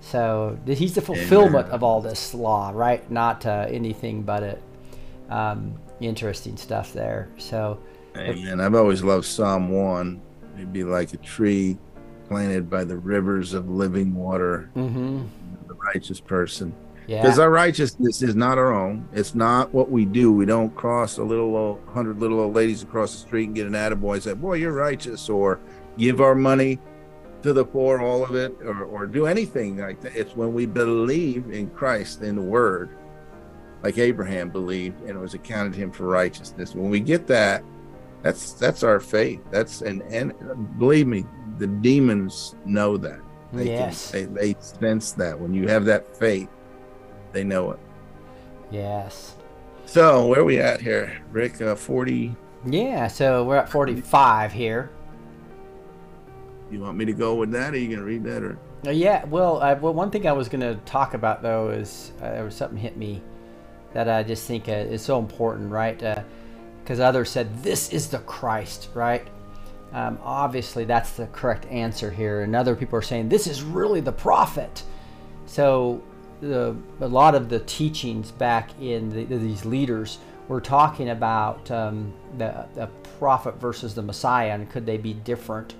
[0.00, 1.70] So he's the fulfillment Amen.
[1.74, 3.08] of all this law, right?
[3.10, 4.62] Not uh, anything but it.
[5.28, 7.28] Um, interesting stuff there.
[7.36, 7.78] So,
[8.16, 8.58] Amen.
[8.58, 10.22] I've always loved Psalm one.
[10.54, 11.76] It'd be like a tree
[12.26, 15.24] planted by the rivers of living water, hmm
[15.68, 16.74] the righteous person.
[17.06, 19.06] yeah, Because our righteousness is not our own.
[19.12, 20.32] It's not what we do.
[20.32, 23.66] We don't cross a little old, hundred little old ladies across the street and get
[23.66, 25.60] an attaboy and say, "Boy, you're righteous," or
[25.98, 26.78] give our money
[27.44, 30.16] to the poor, all of it, or, or do anything like that.
[30.16, 32.88] It's when we believe in Christ, in the Word,
[33.82, 36.74] like Abraham believed, and it was accounted to him for righteousness.
[36.74, 37.62] When we get that,
[38.22, 39.40] that's that's our faith.
[39.50, 40.32] That's and and
[40.78, 41.26] believe me,
[41.58, 43.20] the demons know that.
[43.52, 44.10] They can- Yes.
[44.10, 46.48] they they sense that when you have that faith,
[47.32, 47.78] they know it.
[48.70, 49.34] yes,
[49.84, 51.60] So where we at here, Rick?
[51.60, 52.34] Uh, Forty.
[52.64, 53.06] yeah.
[53.08, 54.88] So we're at forty-five here.
[56.74, 57.72] You want me to go with that?
[57.72, 58.58] Or are you gonna read that or?
[58.84, 59.24] Uh, yeah.
[59.26, 62.76] Well, I, well, one thing I was going to talk about though is uh, something
[62.76, 63.22] hit me
[63.92, 65.96] that I just think uh, is so important, right?
[66.82, 69.26] Because others said this is the Christ, right?
[69.92, 74.00] Um, obviously, that's the correct answer here, and other people are saying this is really
[74.00, 74.82] the prophet.
[75.46, 76.02] So,
[76.40, 80.18] the, a lot of the teachings back in the, these leaders
[80.48, 82.88] were talking about um, the, the
[83.20, 85.74] prophet versus the Messiah, and could they be different,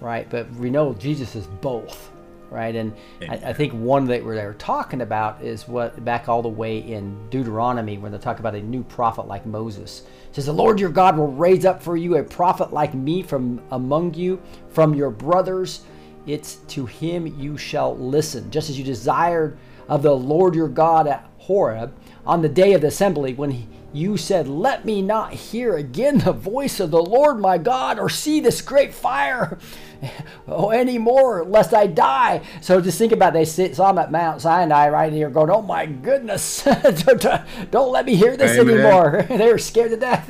[0.00, 0.28] right?
[0.28, 2.10] But we know Jesus is both,
[2.50, 2.74] right?
[2.74, 2.94] And
[3.28, 6.48] I, I think one that where they were talking about is what back all the
[6.48, 10.02] way in Deuteronomy when they talk about a new prophet like Moses.
[10.28, 13.22] It says the Lord your God will raise up for you a prophet like me
[13.22, 14.40] from among you,
[14.70, 15.82] from your brothers.
[16.26, 21.06] It's to him you shall listen, just as you desired of the Lord your God
[21.08, 21.92] at Horeb
[22.24, 26.18] on the day of the assembly when he, you said, Let me not hear again
[26.18, 29.58] the voice of the Lord my God or see this great fire
[30.48, 32.42] oh, anymore, lest I die.
[32.60, 33.38] So just think about it.
[33.38, 37.92] they sit, saw him at Mount Sinai right here going, Oh my goodness, don't, don't
[37.92, 38.74] let me hear this Amen.
[38.74, 39.22] anymore.
[39.28, 40.26] they were scared to death.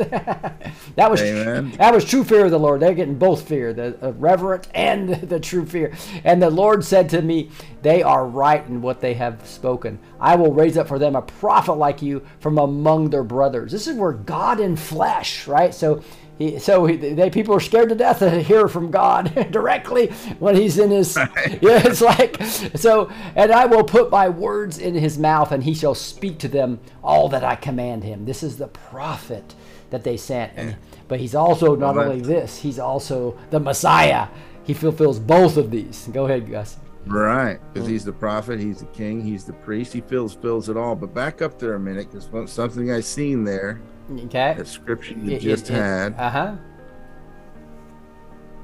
[0.96, 1.72] that was Amen.
[1.72, 2.80] that was true fear of the Lord.
[2.80, 5.96] They're getting both fear, the reverent and the true fear.
[6.24, 7.50] And the Lord said to me,
[7.82, 9.98] They are right in what they have spoken.
[10.18, 13.72] I will raise up for them a prophet like you from among their brothers.
[13.72, 15.74] This is where God in flesh, right?
[15.74, 16.02] So.
[16.41, 20.07] He, so he, they people are scared to death to hear from God directly
[20.38, 21.14] when he's in his
[21.61, 22.43] yeah it's like
[22.76, 26.49] so and I will put my words in his mouth and he shall speak to
[26.49, 28.24] them all that I command him.
[28.24, 29.55] This is the prophet
[29.91, 30.55] that they sent.
[30.57, 30.76] And,
[31.09, 34.28] but he's also not Well, only this he's also the Messiah.
[34.64, 36.09] He fulfills both of these.
[36.11, 36.78] Go ahead Gus.
[37.05, 38.07] Right, because he's mm.
[38.07, 39.93] the prophet, he's the king, he's the priest.
[39.93, 40.97] He fills fills it all.
[40.97, 43.80] But back up there a minute, because something I seen there,
[44.12, 46.14] okay that scripture you just had.
[46.18, 46.56] uh-huh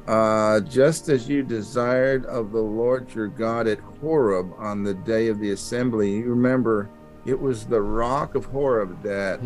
[0.07, 5.27] Uh, just as you desired of the Lord your God at Horeb on the day
[5.29, 6.13] of the assembly.
[6.19, 6.89] You remember,
[7.25, 9.41] it was the rock of Horeb that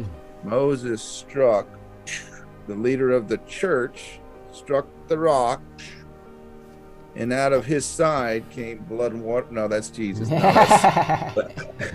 [0.44, 1.66] Moses struck.
[2.66, 4.20] The leader of the church
[4.52, 5.62] struck the rock,
[7.16, 9.46] and out of his side came blood and water.
[9.50, 10.28] No, that's Jesus.
[10.28, 11.24] No, that's-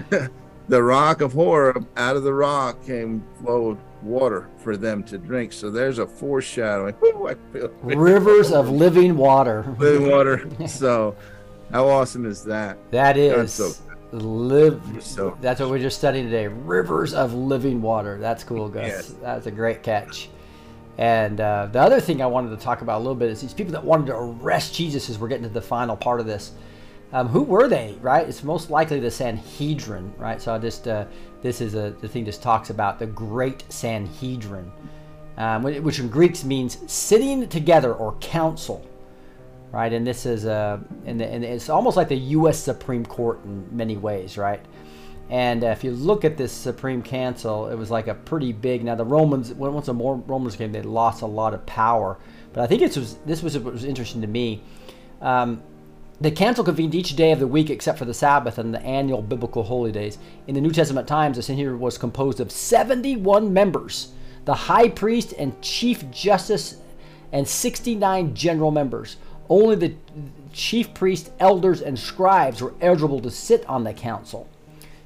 [0.68, 5.52] the rock of Horeb, out of the rock came flowed water for them to drink.
[5.52, 6.94] So there's a foreshadowing.
[7.52, 9.76] Feel Rivers of living water.
[9.80, 10.48] living water.
[10.68, 11.16] So
[11.72, 12.78] how awesome is that?
[12.92, 13.72] That is so
[14.12, 14.82] live.
[15.02, 16.48] So- that's what we're just studying today.
[16.48, 18.18] Rivers of living water.
[18.20, 18.88] That's cool, Gus.
[18.88, 19.16] Yes.
[19.22, 20.30] That's a great catch.
[20.98, 23.54] And uh, the other thing I wanted to talk about a little bit is these
[23.54, 26.54] people that wanted to arrest Jesus as we're getting to the final part of this.
[27.12, 28.28] Um, who were they, right?
[28.28, 30.42] It's most likely the Sanhedrin, right?
[30.42, 31.06] So I just, uh,
[31.46, 34.72] this is a, the thing just talks about the great Sanhedrin,
[35.38, 38.84] um, which in Greeks means sitting together or council,
[39.72, 39.94] right?
[39.94, 42.58] And this is, uh, and, the, and it's almost like the U.S.
[42.58, 44.60] Supreme Court in many ways, right?
[45.30, 48.84] And uh, if you look at this Supreme Council, it was like a pretty big.
[48.84, 52.18] Now the Romans, once the Romans came, they lost a lot of power.
[52.54, 54.64] But I think this was this was what was interesting to me.
[55.22, 55.62] Um,
[56.22, 59.22] the council convened each day of the week except for the Sabbath and the annual
[59.22, 60.18] biblical holy days.
[60.48, 64.14] In the New Testament times, the Sanhedrin was composed of 71 members,
[64.46, 66.78] the high priest and chief justice,
[67.34, 69.18] and 69 general members.
[69.50, 69.96] Only the
[70.54, 74.48] chief priest, elders, and scribes were eligible to sit on the council.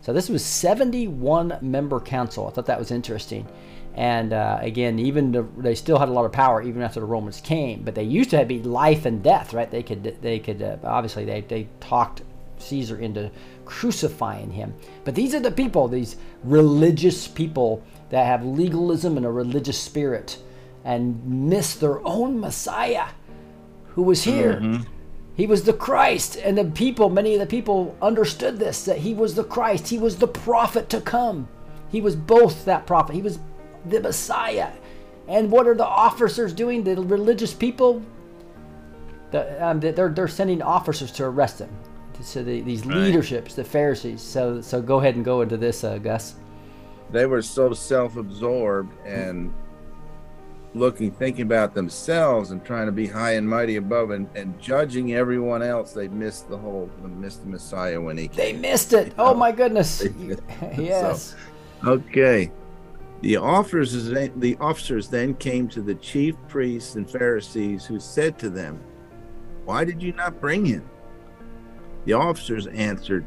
[0.02, 2.48] So this was 71 member council.
[2.48, 3.48] I thought that was interesting.
[3.96, 7.06] And uh, again, even the, they still had a lot of power even after the
[7.06, 7.84] Romans came.
[7.84, 9.70] But they used to be life and death, right?
[9.70, 12.22] They could they could uh, obviously they they talked
[12.60, 13.32] Caesar into
[13.66, 14.74] crucifying him.
[15.04, 20.38] But these are the people, these religious people that have legalism and a religious spirit,
[20.84, 23.08] and miss their own Messiah,
[23.90, 24.82] who was here.
[25.36, 29.14] He was the Christ, and the people, many of the people understood this that he
[29.14, 29.88] was the Christ.
[29.88, 31.48] He was the prophet to come.
[31.90, 33.16] He was both that prophet.
[33.16, 33.40] He was
[33.86, 34.70] the Messiah.
[35.28, 36.84] And what are the officers doing?
[36.84, 38.02] The religious people,
[39.32, 41.70] the, um, they're they're sending officers to arrest him.
[42.22, 42.98] So the, these Right.
[42.98, 44.22] leaderships, the Pharisees.
[44.22, 46.36] So so go ahead and go into this, uh, Gus.
[47.12, 49.54] they were so self-absorbed and
[50.76, 55.14] looking thinking about themselves and trying to be high and mighty above and, and judging
[55.16, 59.14] everyone else they missed the whole they missed the messiah when he They missed it.
[59.18, 60.04] Oh my goodness.
[60.78, 61.36] Yes.
[61.86, 62.52] okay
[63.22, 68.50] the officers the officers then came to the chief priests and pharisees who said to
[68.50, 68.80] them
[69.66, 70.88] why did you not bring him
[72.06, 73.26] the officers answered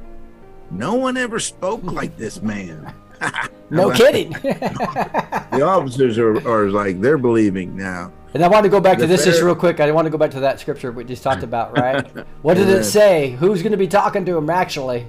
[0.71, 2.93] no one ever spoke like this man
[3.73, 4.31] No kidding.
[4.43, 9.05] the officers are, are like they're believing now And I want to go back to
[9.05, 9.81] The this just real quick.
[9.81, 12.07] I want to go back to that scripture we just talked about, right?
[12.43, 13.31] What did it say?
[13.31, 15.07] Who's going to be talking to him actually?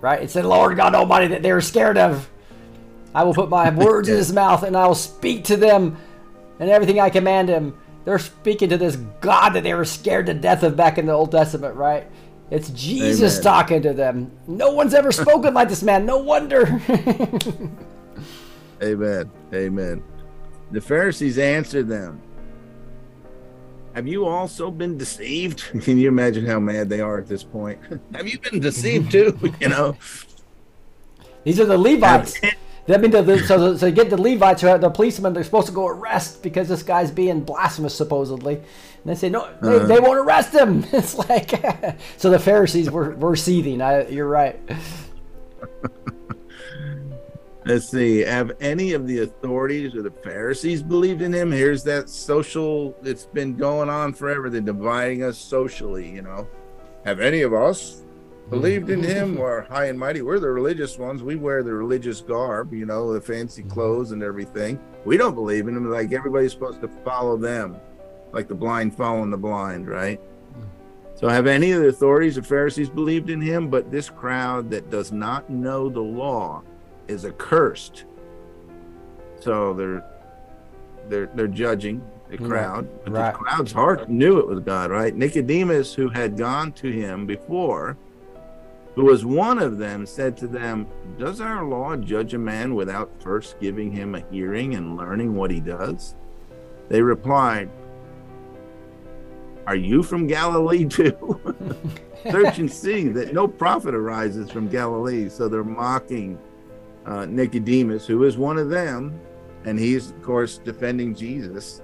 [0.00, 0.22] Right?
[0.22, 2.30] It said, Lord God Almighty, that they were scared of.
[3.14, 5.96] I will put my words in his mouth and I will speak to them
[6.60, 7.76] and everything I command him.
[8.04, 11.12] They're speaking to this God that they were scared to death of back in the
[11.12, 12.06] Old Testament, right?
[12.50, 13.42] It's Jesus Amen.
[13.42, 14.32] talking to them.
[14.46, 16.06] No one's ever spoken like this man.
[16.06, 16.64] No wonder.
[18.82, 19.30] Amen.
[19.52, 20.02] Amen.
[20.70, 22.22] The Pharisees answered them,
[23.94, 25.64] Have you also been deceived?
[25.82, 27.78] Can you imagine how mad they are at this point?
[28.14, 29.38] Have you been deceived too?
[29.60, 29.96] You know,
[31.44, 32.40] These are the Levites.
[32.88, 35.34] That means the, so, so get the Levites who are the policemen.
[35.34, 38.54] They're supposed to go arrest because this guy's being blasphemous, supposedly.
[38.56, 38.64] And
[39.04, 39.86] they say no, they, Uh-huh.
[39.86, 40.84] they won't arrest him.
[40.92, 41.50] It's like
[42.16, 43.82] so the Pharisees were, were seething.
[43.82, 44.58] I, you're right.
[47.66, 48.20] let's see.
[48.20, 51.52] Have any of the authorities or the Pharisees believed in him?
[51.52, 54.48] Here's that social, it's been going on forever.
[54.48, 56.48] They're dividing us socially, you know.
[57.04, 58.02] Have any of us
[58.50, 60.22] believed in him or high and mighty?
[60.22, 61.22] We're the religious ones.
[61.22, 63.70] We wear the religious garb, you know, the fancy mm-hmm.
[63.70, 64.80] clothes and everything.
[65.04, 65.90] We don't believe in him.
[65.90, 67.76] Like everybody's supposed to follow them,
[68.32, 70.20] like the blind following the blind, right?
[70.20, 70.62] Mm-hmm.
[71.14, 73.68] So, have any of the authorities or Pharisees believed in him?
[73.68, 76.62] But this crowd that does not know the law
[77.08, 78.04] is accursed.
[79.40, 80.04] So they're
[81.08, 82.48] they're they're judging the mm-hmm.
[82.48, 82.88] crowd.
[83.04, 83.32] But right.
[83.32, 85.14] the crowd's heart knew it was God, right?
[85.14, 87.96] Nicodemus, who had gone to him before,
[88.98, 90.84] who was one of them, said to them,
[91.20, 95.52] Does our law judge a man without first giving him a hearing and learning what
[95.52, 96.16] he does?
[96.88, 97.70] They replied,
[99.68, 101.40] Are you from Galilee too?
[102.28, 105.28] Search and see that no prophet arises from Galilee.
[105.28, 106.36] So they're mocking
[107.06, 109.20] uh, Nicodemus, who is one of them,
[109.64, 111.82] and he's of course defending Jesus.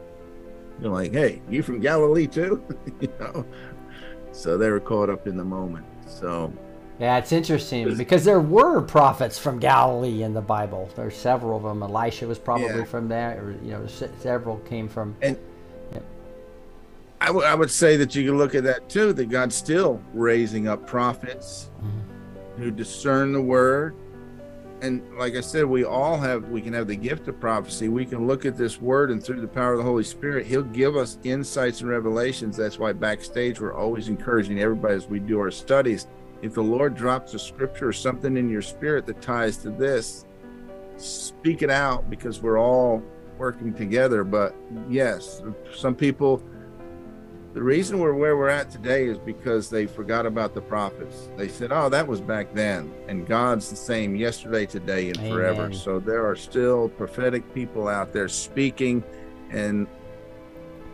[0.80, 2.60] You're like, hey, you from Galilee too?
[3.00, 3.46] you know.
[4.32, 5.86] So they were caught up in the moment.
[6.08, 6.52] So
[7.00, 10.88] Yeah, it's interesting because there were prophets from Galilee in the Bible.
[10.94, 11.82] There's several of them.
[11.82, 12.84] Elisha was probably Yeah.
[12.84, 13.86] from there, or you know,
[14.20, 15.16] several came from.
[15.20, 15.36] And
[17.32, 20.68] would- I would say that you can look at that too, that God's still raising
[20.68, 22.62] up prophets mm-hmm.
[22.62, 23.94] who discern the word
[24.84, 27.88] and like I said, we all have we can have the gift of prophecy.
[27.88, 30.62] We can look at this word and through the power of the Holy Spirit, He'll
[30.62, 32.56] give us insights and revelations.
[32.56, 36.06] That's why backstage we're always encouraging everybody as we do our studies.
[36.44, 40.26] If the Lord drops a scripture or something in your spirit that ties to this,
[40.98, 43.02] speak it out because we're all
[43.38, 44.24] working together.
[44.24, 44.54] But
[44.90, 45.42] yes,
[45.74, 46.42] some people
[47.54, 51.30] the reason we're where we're at today is because they forgot about the prophets.
[51.38, 55.72] They said, "Oh, that was back then," and God's the same yesterday, today, and forever.
[55.72, 59.02] So there are still prophetic people out there speaking,
[59.50, 59.86] and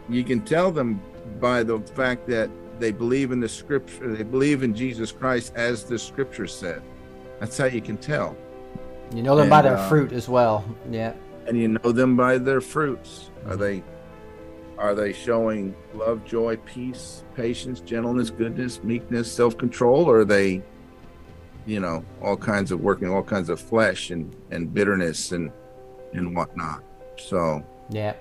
[0.09, 1.01] you can tell them
[1.41, 2.51] by the fact that
[2.81, 4.15] they believe in the scripture.
[4.17, 6.83] They believe in Jesus Christ as the scripture said.
[7.39, 8.37] That's how you can tell,
[9.15, 10.65] You know them by their uh, fruit as well.
[10.91, 11.13] Yeah.
[11.47, 13.31] and you know them by their fruits.
[13.47, 13.83] Are they?
[14.79, 20.07] Are they showing love, joy, peace, patience, gentleness, goodness, meekness, self-control?
[20.07, 20.63] Or are they,
[21.67, 25.51] you know, all kinds of working all kinds of flesh and and bitterness and
[26.15, 26.83] and whatnot?
[27.19, 28.15] So Yeah.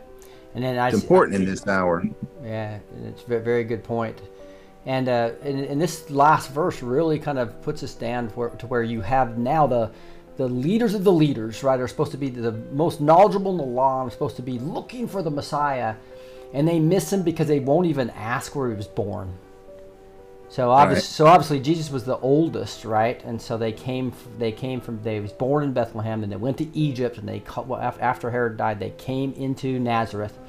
[0.56, 2.04] And then I it's important in this hour.
[2.44, 4.20] Yeah, it's a very good point.
[4.86, 8.68] And, uh, and and this last verse really kind of puts us down where, to
[8.68, 9.92] where you have now the
[10.38, 13.64] the leaders of the leaders, right, are supposed to be the most knowledgeable in the
[13.64, 15.96] law, are supposed to be looking for the Messiah,
[16.54, 19.34] and they miss him because they won't even ask where he was born.
[20.48, 21.04] So obviously, Right.
[21.04, 23.22] so obviously Jesus was the oldest, right?
[23.26, 26.58] And so they came, they came from, they was born in Bethlehem, and they went
[26.60, 30.40] to Egypt, and they well, after Herod died, they came into Nazareth,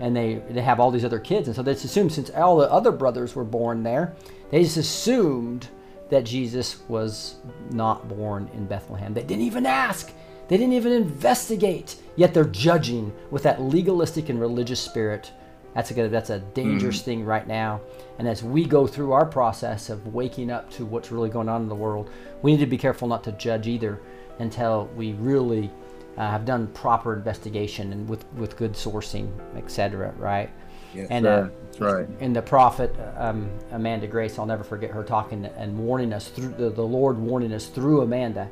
[0.00, 2.56] and they they have all these other kids, and so they just assumed since all
[2.56, 4.14] the other brothers were born there,
[4.50, 5.68] they just assumed
[6.10, 7.36] that Jesus was
[7.70, 9.12] not born in Bethlehem.
[9.12, 10.12] They didn't even ask.
[10.48, 11.96] They didn't even investigate.
[12.14, 15.32] Yet they're judging with that legalistic and religious spirit.
[15.74, 17.04] That's a that's a dangerous mm.
[17.04, 17.80] thing right now.
[18.18, 21.62] And as we go through our process of waking up to what's really going on
[21.62, 22.10] in the world,
[22.42, 24.00] we need to be careful not to judge either
[24.38, 25.70] until we really
[26.16, 30.12] uh, have done proper investigation and with with good sourcing, etc.
[30.18, 30.50] Right?
[30.94, 31.44] Yes, And, sir.
[31.44, 32.08] uh, That's right.
[32.20, 36.54] and the prophet um, Amanda Grace, I'll never forget her talking and warning us through
[36.56, 38.48] the, the Lord warning us through Amanda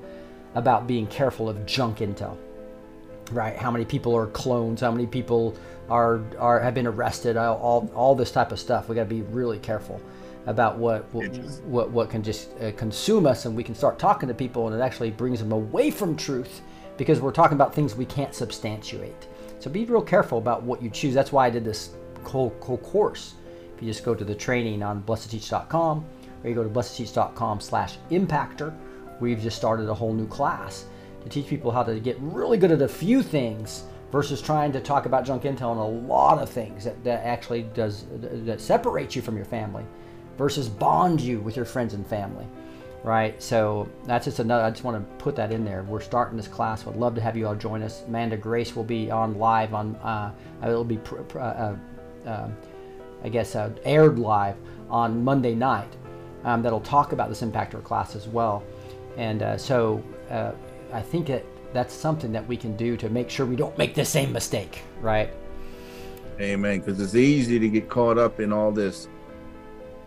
[0.55, 2.37] about being careful of junk intel.
[3.33, 3.57] Right?
[3.57, 4.83] How many people are clones?
[4.83, 5.57] How many people
[5.89, 7.37] are are have been arrested?
[7.39, 8.89] All all, all this type of stuff.
[8.89, 10.01] We got to be really careful
[10.47, 11.35] about what what
[11.65, 14.79] what, what can just uh, consume us, and we can start talking to people, and
[14.79, 16.61] it actually brings them away from truth
[16.97, 19.29] because we're talking about things we can't substantiate.
[19.59, 21.15] So be real careful about what you choose.
[21.15, 21.91] That's why I did this
[22.25, 23.35] whole, whole course.
[23.75, 26.05] If you just go to the training on blessed2teach.com
[26.43, 28.77] or you go to blessed2teach.com slash impactor,
[29.21, 30.87] we've just started a whole new class
[31.23, 34.81] to teach people how to get really good at a few things versus trying to
[34.81, 39.17] talk about junk intel on a lot of things that, that actually does that separates
[39.17, 39.85] you from your family
[40.39, 42.47] versus bond you with your friends and family
[43.05, 43.41] right?
[43.41, 44.65] So that's just another.
[44.65, 45.85] I just want to put that in there.
[45.85, 46.85] We're starting this class.
[46.87, 48.03] Would love to have you all join us.
[48.09, 49.95] Amanda Grace will be on live on.
[49.97, 50.33] Uh,
[50.63, 51.43] it'll be, pr- pr- uh,
[52.25, 52.49] uh, uh,
[53.23, 54.57] I guess, uh, aired live
[54.89, 55.95] on Monday night.
[56.45, 58.65] Um, that'll talk about this impactor class as well.
[59.17, 60.03] And uh, so
[60.93, 63.95] I think that that's something that we can do to make sure we don't make
[63.95, 65.31] the same mistake, right?
[66.41, 66.81] Amen.
[66.81, 69.09] Because it's easy to get caught up in all this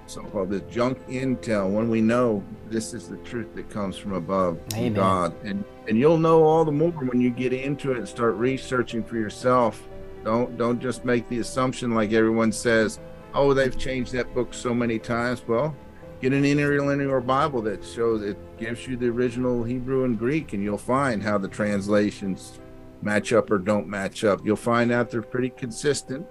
[0.10, 4.60] so-called this junk intel when we know this is the truth that comes from above
[4.74, 4.94] Amen.
[4.94, 5.36] God.
[5.44, 9.04] And and you'll know all the more when you get into it and start researching
[9.04, 9.88] for yourself.
[10.24, 13.00] Don't don't just make the assumption like everyone says,
[13.34, 15.44] oh, they've changed that book so many times.
[15.48, 15.76] Well,
[16.22, 20.64] get an interlinear Bible that shows it gives you the original Hebrew and Greek, and
[20.64, 22.60] you'll find how the translations
[23.02, 24.46] match up or don't match up.
[24.46, 26.26] You'll find out they're pretty consistent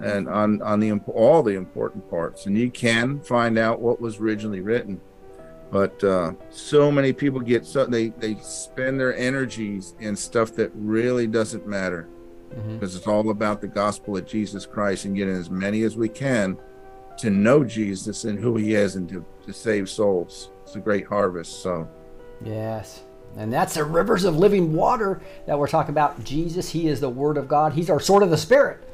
[0.00, 4.18] and on on the all the important parts and you can find out what was
[4.18, 5.00] originally written
[5.70, 10.70] but uh so many people get so they they spend their energies in stuff that
[10.74, 12.08] really doesn't matter
[12.54, 12.74] Mhm.
[12.78, 16.08] because it's all about the gospel of jesus christ and getting as many as we
[16.08, 16.56] can
[17.18, 21.06] to know jesus and who he is and to, to save souls it's a great
[21.06, 21.88] harvest so
[22.44, 23.02] Yes.
[23.38, 26.22] And that's the rivers of living water that we're talking about.
[26.24, 27.72] Jesus, He is the Word of God.
[27.72, 28.85] He's our sword of the Spirit,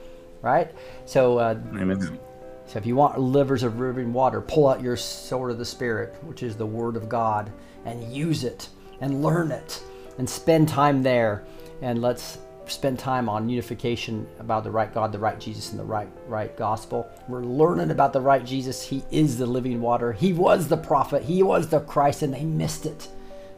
[0.42, 0.70] right?
[1.06, 2.18] So, uh, amen
[2.66, 6.14] so if you want livers of living water, pull out your sword of the Spirit,
[6.22, 7.52] which is the Word of God,
[7.84, 8.68] and use it
[9.00, 9.82] and learn it
[10.16, 11.44] and spend time there.
[11.82, 15.84] And let's spend time on unification about the right God, the right Jesus, and the
[15.84, 17.10] right right gospel.
[17.28, 18.82] We're learning about the right Jesus.
[18.82, 20.12] He is the living water.
[20.12, 21.22] He was the prophet.
[21.22, 23.08] He was the Christ, and they missed it.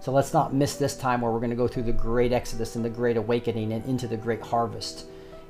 [0.00, 2.74] So let's not miss this time where we're going to go through the great exodus
[2.74, 5.06] and the great awakening and into the great harvest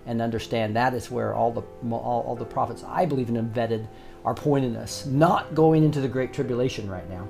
[0.06, 3.88] and understand that is where all the all, all the prophets I believe in embedded
[4.24, 7.28] are pointing us, not going into the great tribulation right now.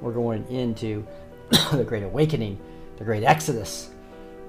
[0.00, 1.06] We're going into
[1.72, 2.58] the great awakening,
[2.96, 3.90] the great exodus,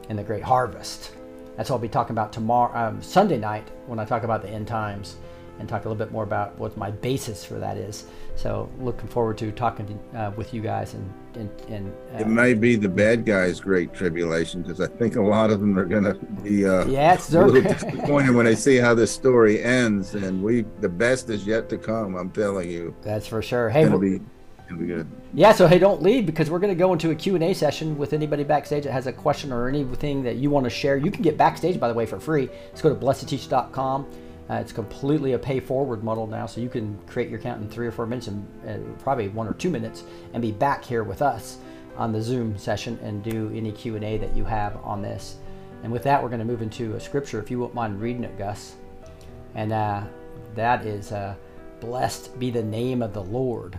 [0.10, 1.12] and the great harvest.
[1.58, 4.50] That's what I'll be talking about tomorrow, um, Sunday night, when I talk about the
[4.50, 5.18] end times
[5.64, 8.06] and talk a little bit more about what my basis for that is.
[8.36, 12.30] So, looking forward to talking to, uh, with you guys and and, and It uh,
[12.30, 15.86] may be the bad guys' great tribulation because I think a lot of them are
[15.86, 16.14] going to
[16.44, 20.16] be uh, yeah, it's a little disappointed when they see how this story ends.
[20.16, 22.16] And we, the best is yet to come.
[22.16, 23.70] I'm telling you, that's for sure.
[23.70, 24.22] Hey, going be,
[24.68, 25.08] it'll be good.
[25.34, 28.14] Yeah, so hey, don't leave because we're going to go into a Q&A session with
[28.14, 30.98] anybody backstage that has a question or anything that you want to share.
[30.98, 32.50] You can get backstage, by the way, for free.
[32.72, 34.08] Just go to blessed2teach.com.
[34.50, 37.88] Uh, it's completely a pay-forward model now, so you can create your account in three
[37.88, 40.04] or four minutes, and uh, probably one or two minutes,
[40.34, 41.60] and be back here with us
[41.96, 45.38] on the Zoom session and do any Q&A that you have on this.
[45.84, 47.40] And with that, we're going to move into a scripture.
[47.40, 48.76] If you won't mind reading it, Gus.
[49.56, 50.04] And uh,
[50.56, 51.36] that is, uh,
[51.80, 53.78] blessed be the name of the Lord.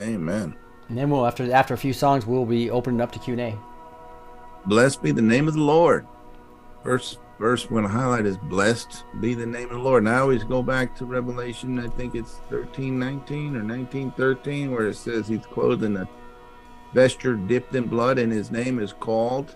[0.00, 0.54] Amen.
[0.88, 3.40] And then we'll after after a few songs we'll be opening up to Q and
[3.40, 3.58] A.
[4.66, 6.06] Blessed be the name of the Lord.
[6.84, 10.04] First verse to highlight is blessed be the name of the Lord.
[10.04, 14.72] And I always go back to Revelation, I think it's 13, 19 or 19, 13,
[14.72, 16.08] where it says he's clothed in a
[16.94, 19.54] vesture dipped in blood and his name is called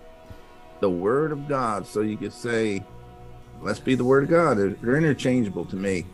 [0.79, 1.87] the Word of God.
[1.87, 2.83] So you could say,
[3.61, 4.57] blessed be the Word of God.
[4.57, 6.05] They're, they're interchangeable to me.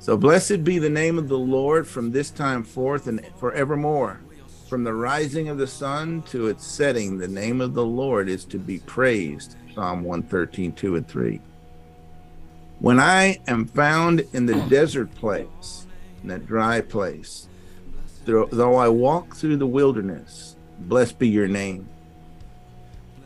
[0.00, 4.20] So blessed be the name of the Lord from this time forth and forevermore.
[4.68, 8.44] From the rising of the sun to its setting, the name of the Lord is
[8.46, 9.56] to be praised.
[9.78, 11.40] Psalm 113, 2 and 3.
[12.80, 15.86] When I am found in the desert place,
[16.20, 17.46] in that dry place,
[18.24, 21.88] though I walk through the wilderness, blessed be your name.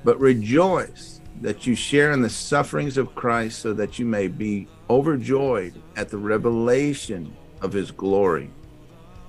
[0.04, 4.68] But rejoice that you share in the sufferings of Christ so that you may be
[4.90, 8.50] overjoyed at the revelation of his glory,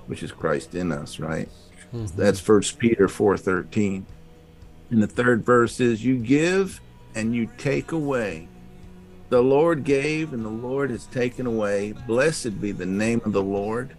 [0.08, 1.48] which is Christ in us, right?
[1.94, 2.20] Mm-hmm.
[2.20, 4.04] That's First Peter 4:13.
[4.90, 6.82] And the third verse is you give
[7.14, 8.48] and you take away.
[9.30, 11.92] The Lord gave and the Lord has taken away.
[12.06, 13.96] Blessed be the name of the Lord.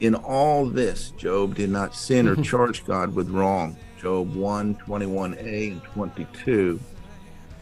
[0.00, 3.76] In all this, Job did not sin or charge God with wrong.
[4.00, 6.80] Job 1, 21a and 22.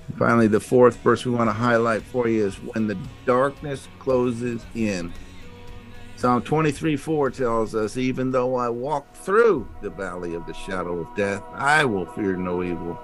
[0.08, 3.88] And finally, the fourth verse we want to highlight for you is when the darkness
[3.98, 5.12] closes in.
[6.16, 11.00] Psalm 23 4 tells us, Even though I walk through the valley of the shadow
[11.00, 12.98] of death, I will fear no evil,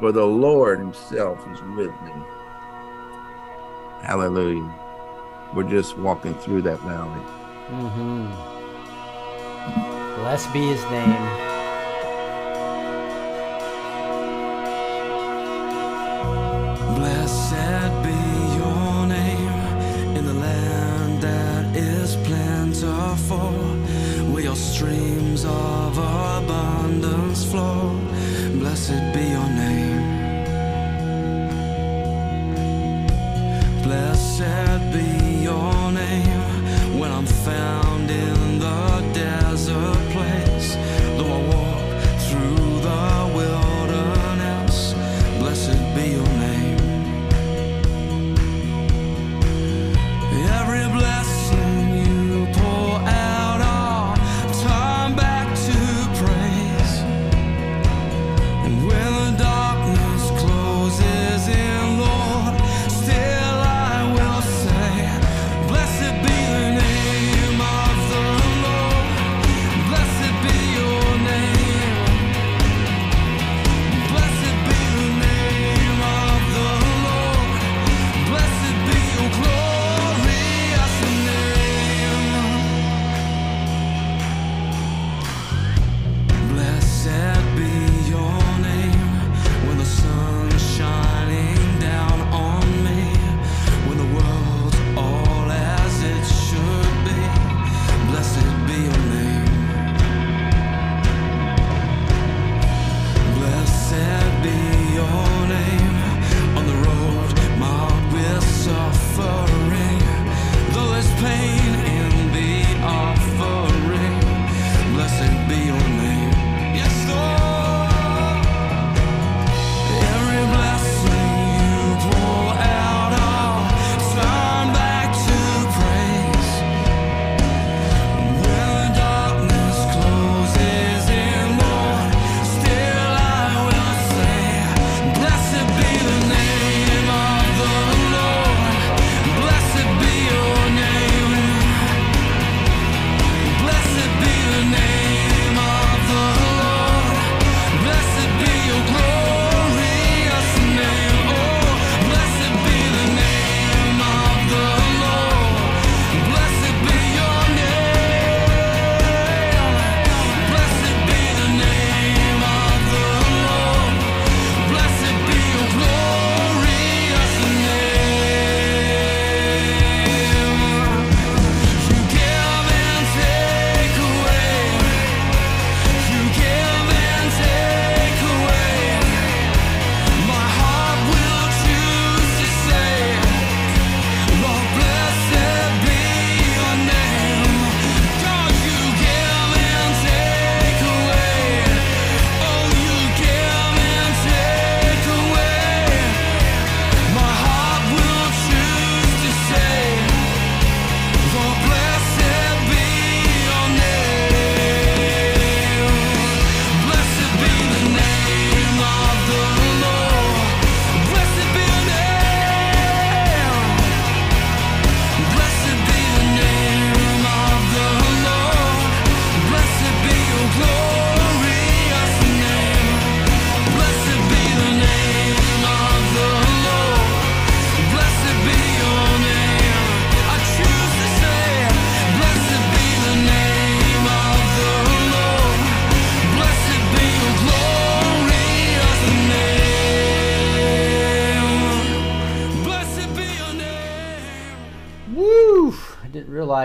[0.00, 2.12] for the Lord Himself is with me.
[4.02, 4.72] Hallelujah.
[5.54, 7.20] We're just walking through that valley.
[7.68, 8.26] Mm-hmm.
[10.20, 11.47] Blessed be His name.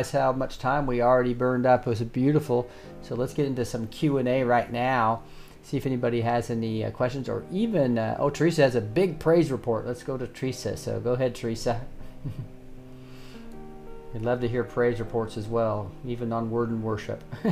[0.04, 1.88] Realize how much time we already burned up.
[1.88, 2.70] It was beautiful.
[3.02, 5.24] So let's get into some Q and A right now.
[5.64, 9.18] See if anybody has any uh, questions or even uh, oh Teresa has a big
[9.20, 9.88] praise report.
[9.88, 10.76] Let's go to Teresa.
[10.76, 11.80] So go ahead, Teresa.
[14.14, 17.24] We'd love to hear praise reports as well, even on word and worship.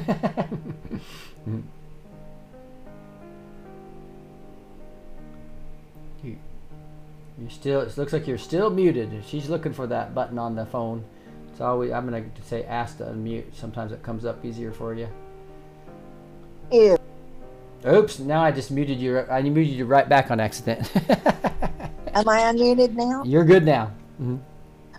[6.24, 6.38] you,
[7.40, 7.82] you still.
[7.82, 9.24] It looks like you're still muted.
[9.26, 11.04] She's looking for that button on the phone.
[11.52, 11.92] It's always.
[11.92, 13.46] I'm gonna say ask to unmute.
[13.54, 15.08] Sometimes it comes up easier for you.
[16.72, 16.98] Ew.
[17.86, 18.20] Oops!
[18.20, 19.20] Now I just muted you.
[19.20, 20.90] I muted you right back on accident.
[22.14, 23.24] Am I unmuted now?
[23.24, 23.92] you're good now.
[24.22, 24.40] Mhm.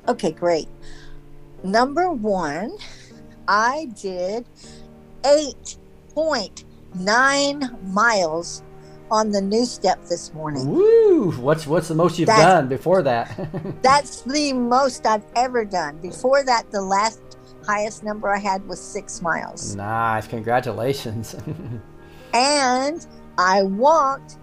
[0.09, 0.67] Okay, great.
[1.63, 2.77] Number one,
[3.47, 4.45] I did
[5.23, 8.63] 8.9 miles
[9.13, 10.67] on the new step this morning.
[10.67, 11.31] Woo!
[11.33, 13.49] What's what's the most you've That's- done before that?
[13.83, 15.99] That's the most I've ever done.
[15.99, 17.21] Before that, the last
[17.67, 19.77] highest number I had was six miles.
[19.77, 21.37] nice, congratulations.
[22.35, 23.07] And
[23.37, 24.39] I walked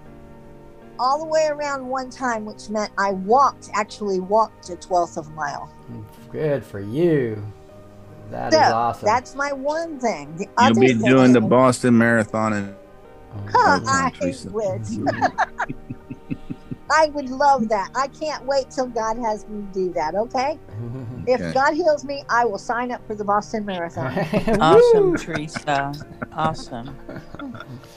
[0.99, 5.27] all the way around one time, which meant I walked, actually walked a twelfth of
[5.27, 5.73] a mile.
[6.31, 7.43] good for you.
[8.29, 9.05] That So is awesome.
[9.07, 10.35] that's my one thing.
[10.35, 12.75] The You'll other be thing doing the Boston Marathon in
[13.51, 14.49] Huh, I time, Teresa.
[14.49, 14.87] wish.
[16.91, 17.89] I would love that.
[17.95, 20.57] I can't wait till God has me do that, okay?
[21.27, 21.51] If Okay.
[21.53, 24.11] God heals me, I will sign up for the Boston Marathon.
[24.61, 25.93] Awesome, Teresa.
[26.33, 26.97] Awesome.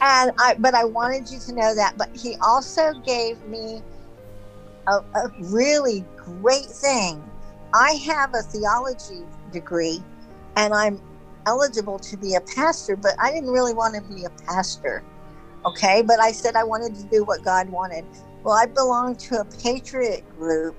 [0.00, 1.96] and I but I wanted you to know that.
[1.96, 3.80] But he also gave me
[4.86, 7.22] a, a really great thing.
[7.74, 10.02] I have a theology degree
[10.56, 11.00] and I'm
[11.46, 15.02] eligible to be a pastor, but I didn't really want to be a pastor.
[15.64, 18.04] Okay, but I said I wanted to do what God wanted.
[18.42, 20.76] Well, I belonged to a patriot group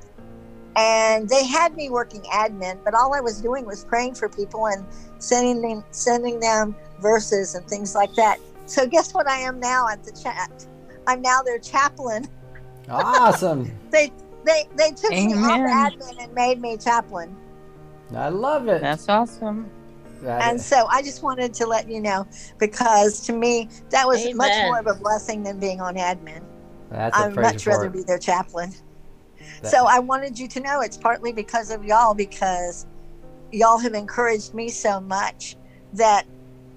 [0.75, 4.67] and they had me working admin, but all I was doing was praying for people
[4.67, 4.85] and
[5.19, 8.39] sending them sending them verses and things like that.
[8.65, 10.65] So guess what I am now at the chat?
[11.07, 12.27] I'm now their chaplain.
[12.89, 13.71] awesome.
[13.91, 14.11] They
[14.43, 17.37] they they took me off admin and made me chaplain.
[18.15, 18.81] I love it.
[18.81, 19.69] That's awesome.
[20.23, 22.25] That And is- so I just wanted to let you know
[22.57, 26.41] because to me that was much more of a blessing than being on admin.
[26.89, 28.73] that's a I'd praise much rather be their chaplain.
[29.61, 32.85] That- So I wanted you to know it's partly because of y'all because
[33.51, 35.57] y'all have encouraged me so much
[35.93, 36.25] that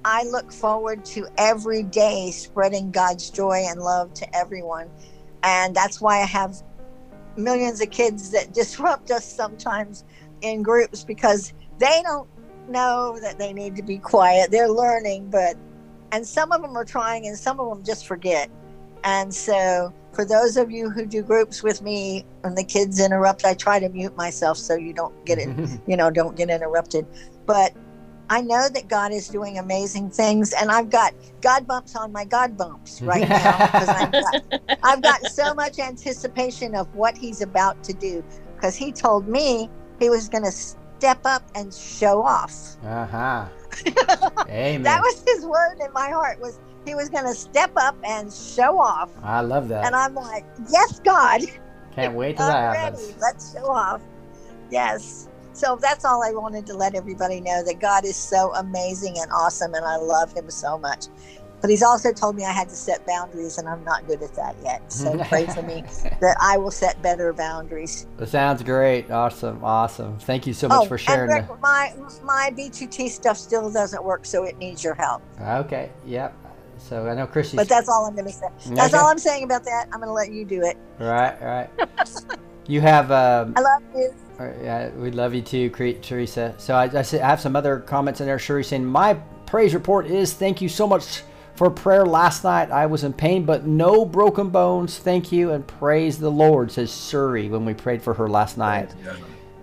[0.05, 4.89] I look forward to every day spreading God's joy and love to everyone.
[5.43, 6.56] And that's why I have
[7.36, 10.05] millions of kids that disrupt us sometimes
[10.40, 12.28] in groups because they don't
[12.68, 14.51] know that they need to be quiet.
[14.51, 15.56] They're learning, but
[16.12, 18.51] and some of them are trying and some of them just forget.
[19.05, 23.44] And so, for those of you who do groups with me, when the kids interrupt,
[23.44, 25.48] I try to mute myself so you don't get it,
[25.86, 27.06] you know, don't get interrupted.
[27.44, 27.72] But
[28.28, 32.24] I know that God is doing amazing things, and I've got God bumps on my
[32.24, 34.43] God bumps right now because I've got,
[34.82, 38.24] I've got so much anticipation of what He's about to do.
[38.56, 39.70] Because He told me
[40.01, 40.52] He was going to
[40.98, 42.77] step up and show off.
[42.85, 43.47] uh-huh.
[44.48, 44.82] Amen.
[44.82, 48.32] That was His word in my heart was He was going to step up and
[48.32, 49.10] show off.
[49.23, 49.85] I love that.
[49.85, 51.43] And I'm like, yes, God,
[51.94, 52.97] Can't wait till that ready.
[52.97, 53.16] happens.
[53.20, 54.02] Let's show off.
[54.70, 55.28] Yes.
[55.52, 59.31] So that's all I wanted to let everybody know that God is so amazing and
[59.32, 61.06] awesome, and I love Him so much.
[61.61, 64.35] But He's also told me I had to set boundaries, and I'm not good at
[64.35, 64.93] that yet.
[64.93, 65.83] So pray for me
[66.20, 68.07] that I will set better boundaries.
[68.19, 69.11] That sounds great.
[69.11, 69.65] Awesome.
[69.65, 70.19] Awesome.
[70.19, 71.31] Thank you so much for sharing.
[71.33, 71.93] and Rick, my
[72.23, 75.23] my B2T stuff still doesn't work, so it needs your help.
[75.41, 75.91] okay.
[76.07, 76.35] Yep.
[76.78, 77.57] So I know Christy.
[77.57, 78.47] But that's all I'm going to say.
[78.74, 79.01] That's Okay.
[79.03, 79.87] all I'm saying about that.
[79.93, 80.77] I'm going to let you do it.
[80.99, 81.41] Right.
[81.43, 81.70] Right.
[82.66, 83.11] you have.
[83.11, 84.15] Um, I love you.
[84.39, 86.55] Yeah, we love you too, Teresa.
[86.59, 88.39] So I, I I have some other comments in there.
[88.39, 89.15] Shuri saying, "My
[89.47, 91.23] praise report is thank you so much
[91.57, 92.70] for prayer last night.
[92.70, 94.99] I was in pain, but no broken bones.
[94.99, 98.95] Thank you and praise the Lord." Says Shuri when we prayed for her last night.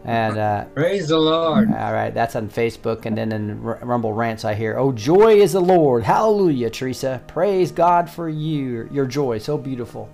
[0.06, 1.70] And uh, Praise the Lord.
[1.70, 5.36] all right, that's on Facebook, and then in R- Rumble rants I hear, "Oh, joy
[5.36, 7.22] is the Lord, Hallelujah, Teresa.
[7.28, 10.10] Praise God for you, your joy, so beautiful."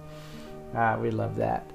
[0.76, 1.66] Ah, we love that.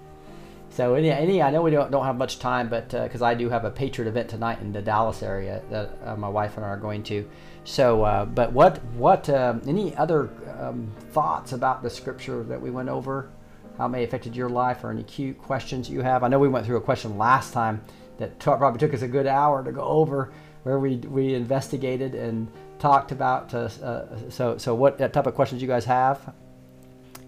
[0.71, 3.49] So any, any I know we don't, don't have much time, but because I do
[3.49, 6.69] have a Patriot event tonight in the Dallas area that uh, my wife and I
[6.69, 7.29] are going to.
[7.65, 10.31] So, uh, but what what um, any other
[10.61, 13.31] um, thoughts about the scripture that we went over?
[13.79, 16.23] How it may affected your life, or any cute questions you have?
[16.23, 17.83] I know we went through a question last time
[18.19, 20.31] that t- probably took us a good hour to go over,
[20.63, 23.53] where we we investigated and talked about.
[23.55, 26.35] Uh, uh, so so what type of questions you guys have?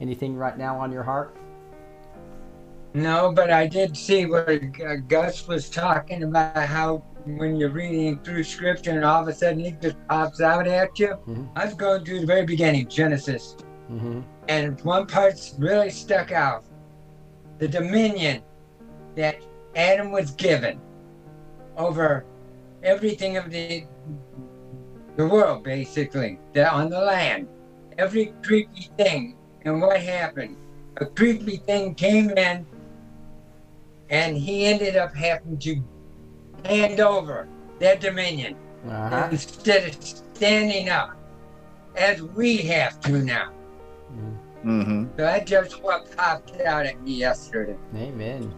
[0.01, 1.35] Anything right now on your heart?
[2.93, 8.19] No, but I did see where uh, Gus was talking about how when you're reading
[8.21, 11.19] through scripture and all of a sudden it just pops out at you.
[11.27, 11.49] Mhm.
[11.57, 13.57] I was going through the very beginning, Genesis,
[13.89, 16.65] hmm and one part's really stuck out.
[17.59, 18.43] The dominion
[19.17, 19.37] that
[19.75, 20.81] Adam was given
[21.77, 22.25] over
[22.85, 23.85] everything of the
[25.17, 27.49] the world, basically, that on the land.
[27.99, 29.37] Every creepy thing.
[29.63, 30.57] And what happened?
[30.99, 32.67] A creepy thing came in
[34.11, 35.83] and he ended up having to
[36.67, 37.49] hand over
[37.79, 38.57] their dominion
[38.89, 39.29] Uh-huh.
[39.31, 41.17] instead of standing up
[41.97, 43.49] as we have to now.
[44.63, 47.77] hmm So that just what popped out at me yesterday.
[47.97, 48.53] Amen.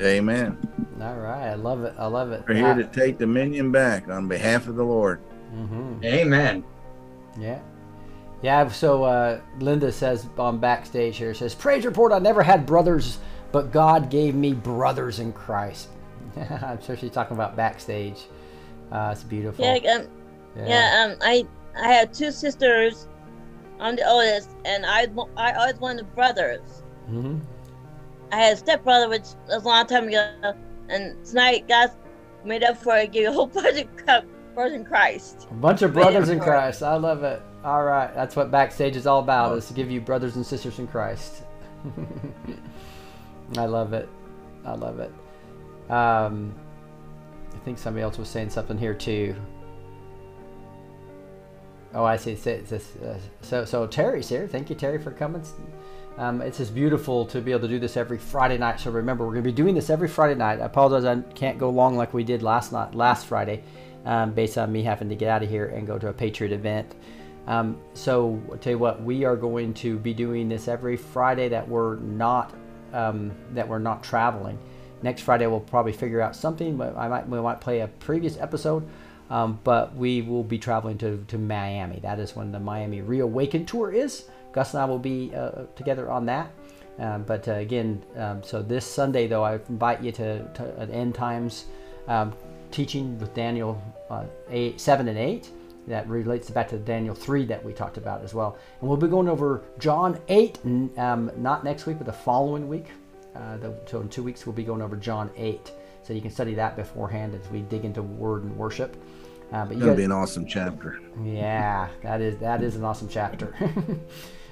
[0.00, 0.56] Amen.
[1.00, 1.48] All right.
[1.48, 1.94] I love it.
[1.98, 2.44] I love it.
[2.48, 5.20] We're here to take dominion back on behalf of the Lord.
[5.52, 6.64] hmm Amen.
[7.38, 7.58] Yeah.
[8.42, 13.18] Yeah, so uh, Linda says on backstage here, says, Praise report, I never had brothers,
[13.52, 15.88] but God gave me brothers in Christ.
[16.62, 18.24] I'm sure she's talking about backstage.
[18.90, 19.64] Uh, it's beautiful.
[19.64, 20.08] Yeah, um,
[20.56, 21.06] yeah.
[21.10, 21.46] Um, I
[21.76, 23.08] I had two sisters.
[23.78, 26.82] I'm the oldest, and I I always wanted brothers.
[27.06, 27.38] hmm
[28.32, 30.30] I had a stepbrother, which was a long time ago,
[30.88, 31.90] and tonight God
[32.44, 34.24] made up for it, gave you a whole bunch of
[34.54, 35.48] brothers in Christ.
[35.50, 36.82] A bunch of brothers in Christ.
[36.82, 37.42] I love it.
[37.64, 38.12] All right.
[38.14, 41.42] That's what backstage is all about, is to give you brothers and sisters in Christ.
[43.58, 44.08] I love it.
[44.64, 45.12] I love it.
[45.90, 46.54] Um,
[47.52, 49.34] I think somebody else was saying something here too.
[51.92, 52.34] Oh, I see.
[52.34, 54.46] Uh, So, so Terry's here.
[54.46, 55.42] Thank you, Terry, for coming.
[56.16, 58.78] Um, it's just beautiful to be able to do this every Friday night.
[58.78, 60.60] So remember, we're going to be doing this every Friday night.
[60.60, 63.64] I apologize, I can't go long like we did last night, last Friday,
[64.04, 66.52] um, based on me having to get out of here and go to a Patriot
[66.52, 66.94] event.
[67.46, 71.48] Um, so I'll tell you what, we are going to be doing this every Friday
[71.48, 72.54] that we're not
[72.92, 74.58] um, that we're not traveling.
[75.02, 76.76] Next Friday we'll probably figure out something.
[76.76, 78.86] But I might we might play a previous episode,
[79.30, 82.00] um, but we will be traveling to, to Miami.
[82.00, 84.24] That is when the Miami Reawaken tour is.
[84.52, 86.50] Gus and I will be uh, together on that.
[86.98, 90.90] Um, but uh, again, um, so this Sunday though, I invite you to, to an
[90.90, 91.66] end times
[92.08, 92.34] um,
[92.70, 95.50] teaching with Daniel uh, eight, seven and eight.
[95.86, 98.58] That relates back to Daniel three that we talked about as well.
[98.80, 100.58] And we'll be going over John eight,
[100.98, 102.86] um, not next week, but the following week.
[103.34, 106.30] Uh, the, so in two weeks we'll be going over John eight, so you can
[106.30, 108.96] study that beforehand as we dig into Word and worship.
[109.52, 111.00] Uh, but It's you gonna guys, be an awesome chapter.
[111.24, 113.54] yeah, that is that is an awesome chapter.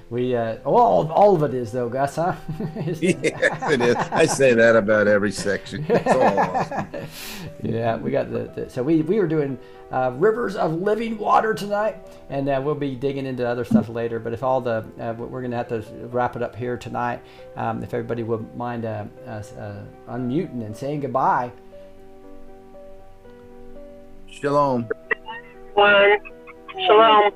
[0.09, 2.35] we uh, all all of it is though, Gus, huh?
[2.85, 3.95] yes, it is.
[3.95, 5.85] I say that about every section.
[5.87, 6.87] It's all awesome.
[7.63, 9.59] yeah, we got the, the so we we were doing
[9.91, 11.97] uh, rivers of living water tonight,
[12.29, 14.17] and uh, we'll be digging into other stuff later.
[14.17, 17.21] But if all the uh, we're gonna have to wrap it up here tonight.
[17.55, 21.51] Um, if everybody would mind uh, us, uh, unmuting and saying goodbye.
[24.27, 24.89] Shalom.
[25.75, 26.17] One.
[26.73, 27.31] Shalom.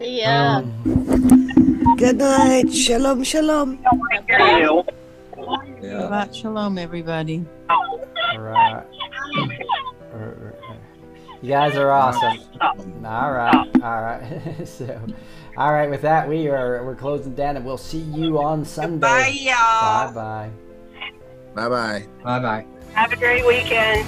[0.00, 0.62] Yeah.
[0.86, 1.58] Um,
[1.96, 2.72] Good night.
[2.72, 3.84] Shalom, shalom.
[4.30, 4.84] You.
[5.80, 6.08] Yeah.
[6.08, 7.44] Shabbat shalom, everybody.
[7.70, 8.84] all right.
[11.40, 12.38] You guys are awesome.
[13.04, 14.42] All right, all right.
[14.66, 15.00] so,
[15.56, 15.88] all right.
[15.88, 18.98] With that, we are we're closing down, and we'll see you on Sunday.
[18.98, 20.12] Bye, y'all.
[20.12, 20.50] Bye bye.
[21.54, 22.06] Bye bye.
[22.24, 22.66] Bye bye.
[22.94, 24.06] Have a great weekend.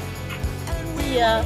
[1.06, 1.44] Yeah.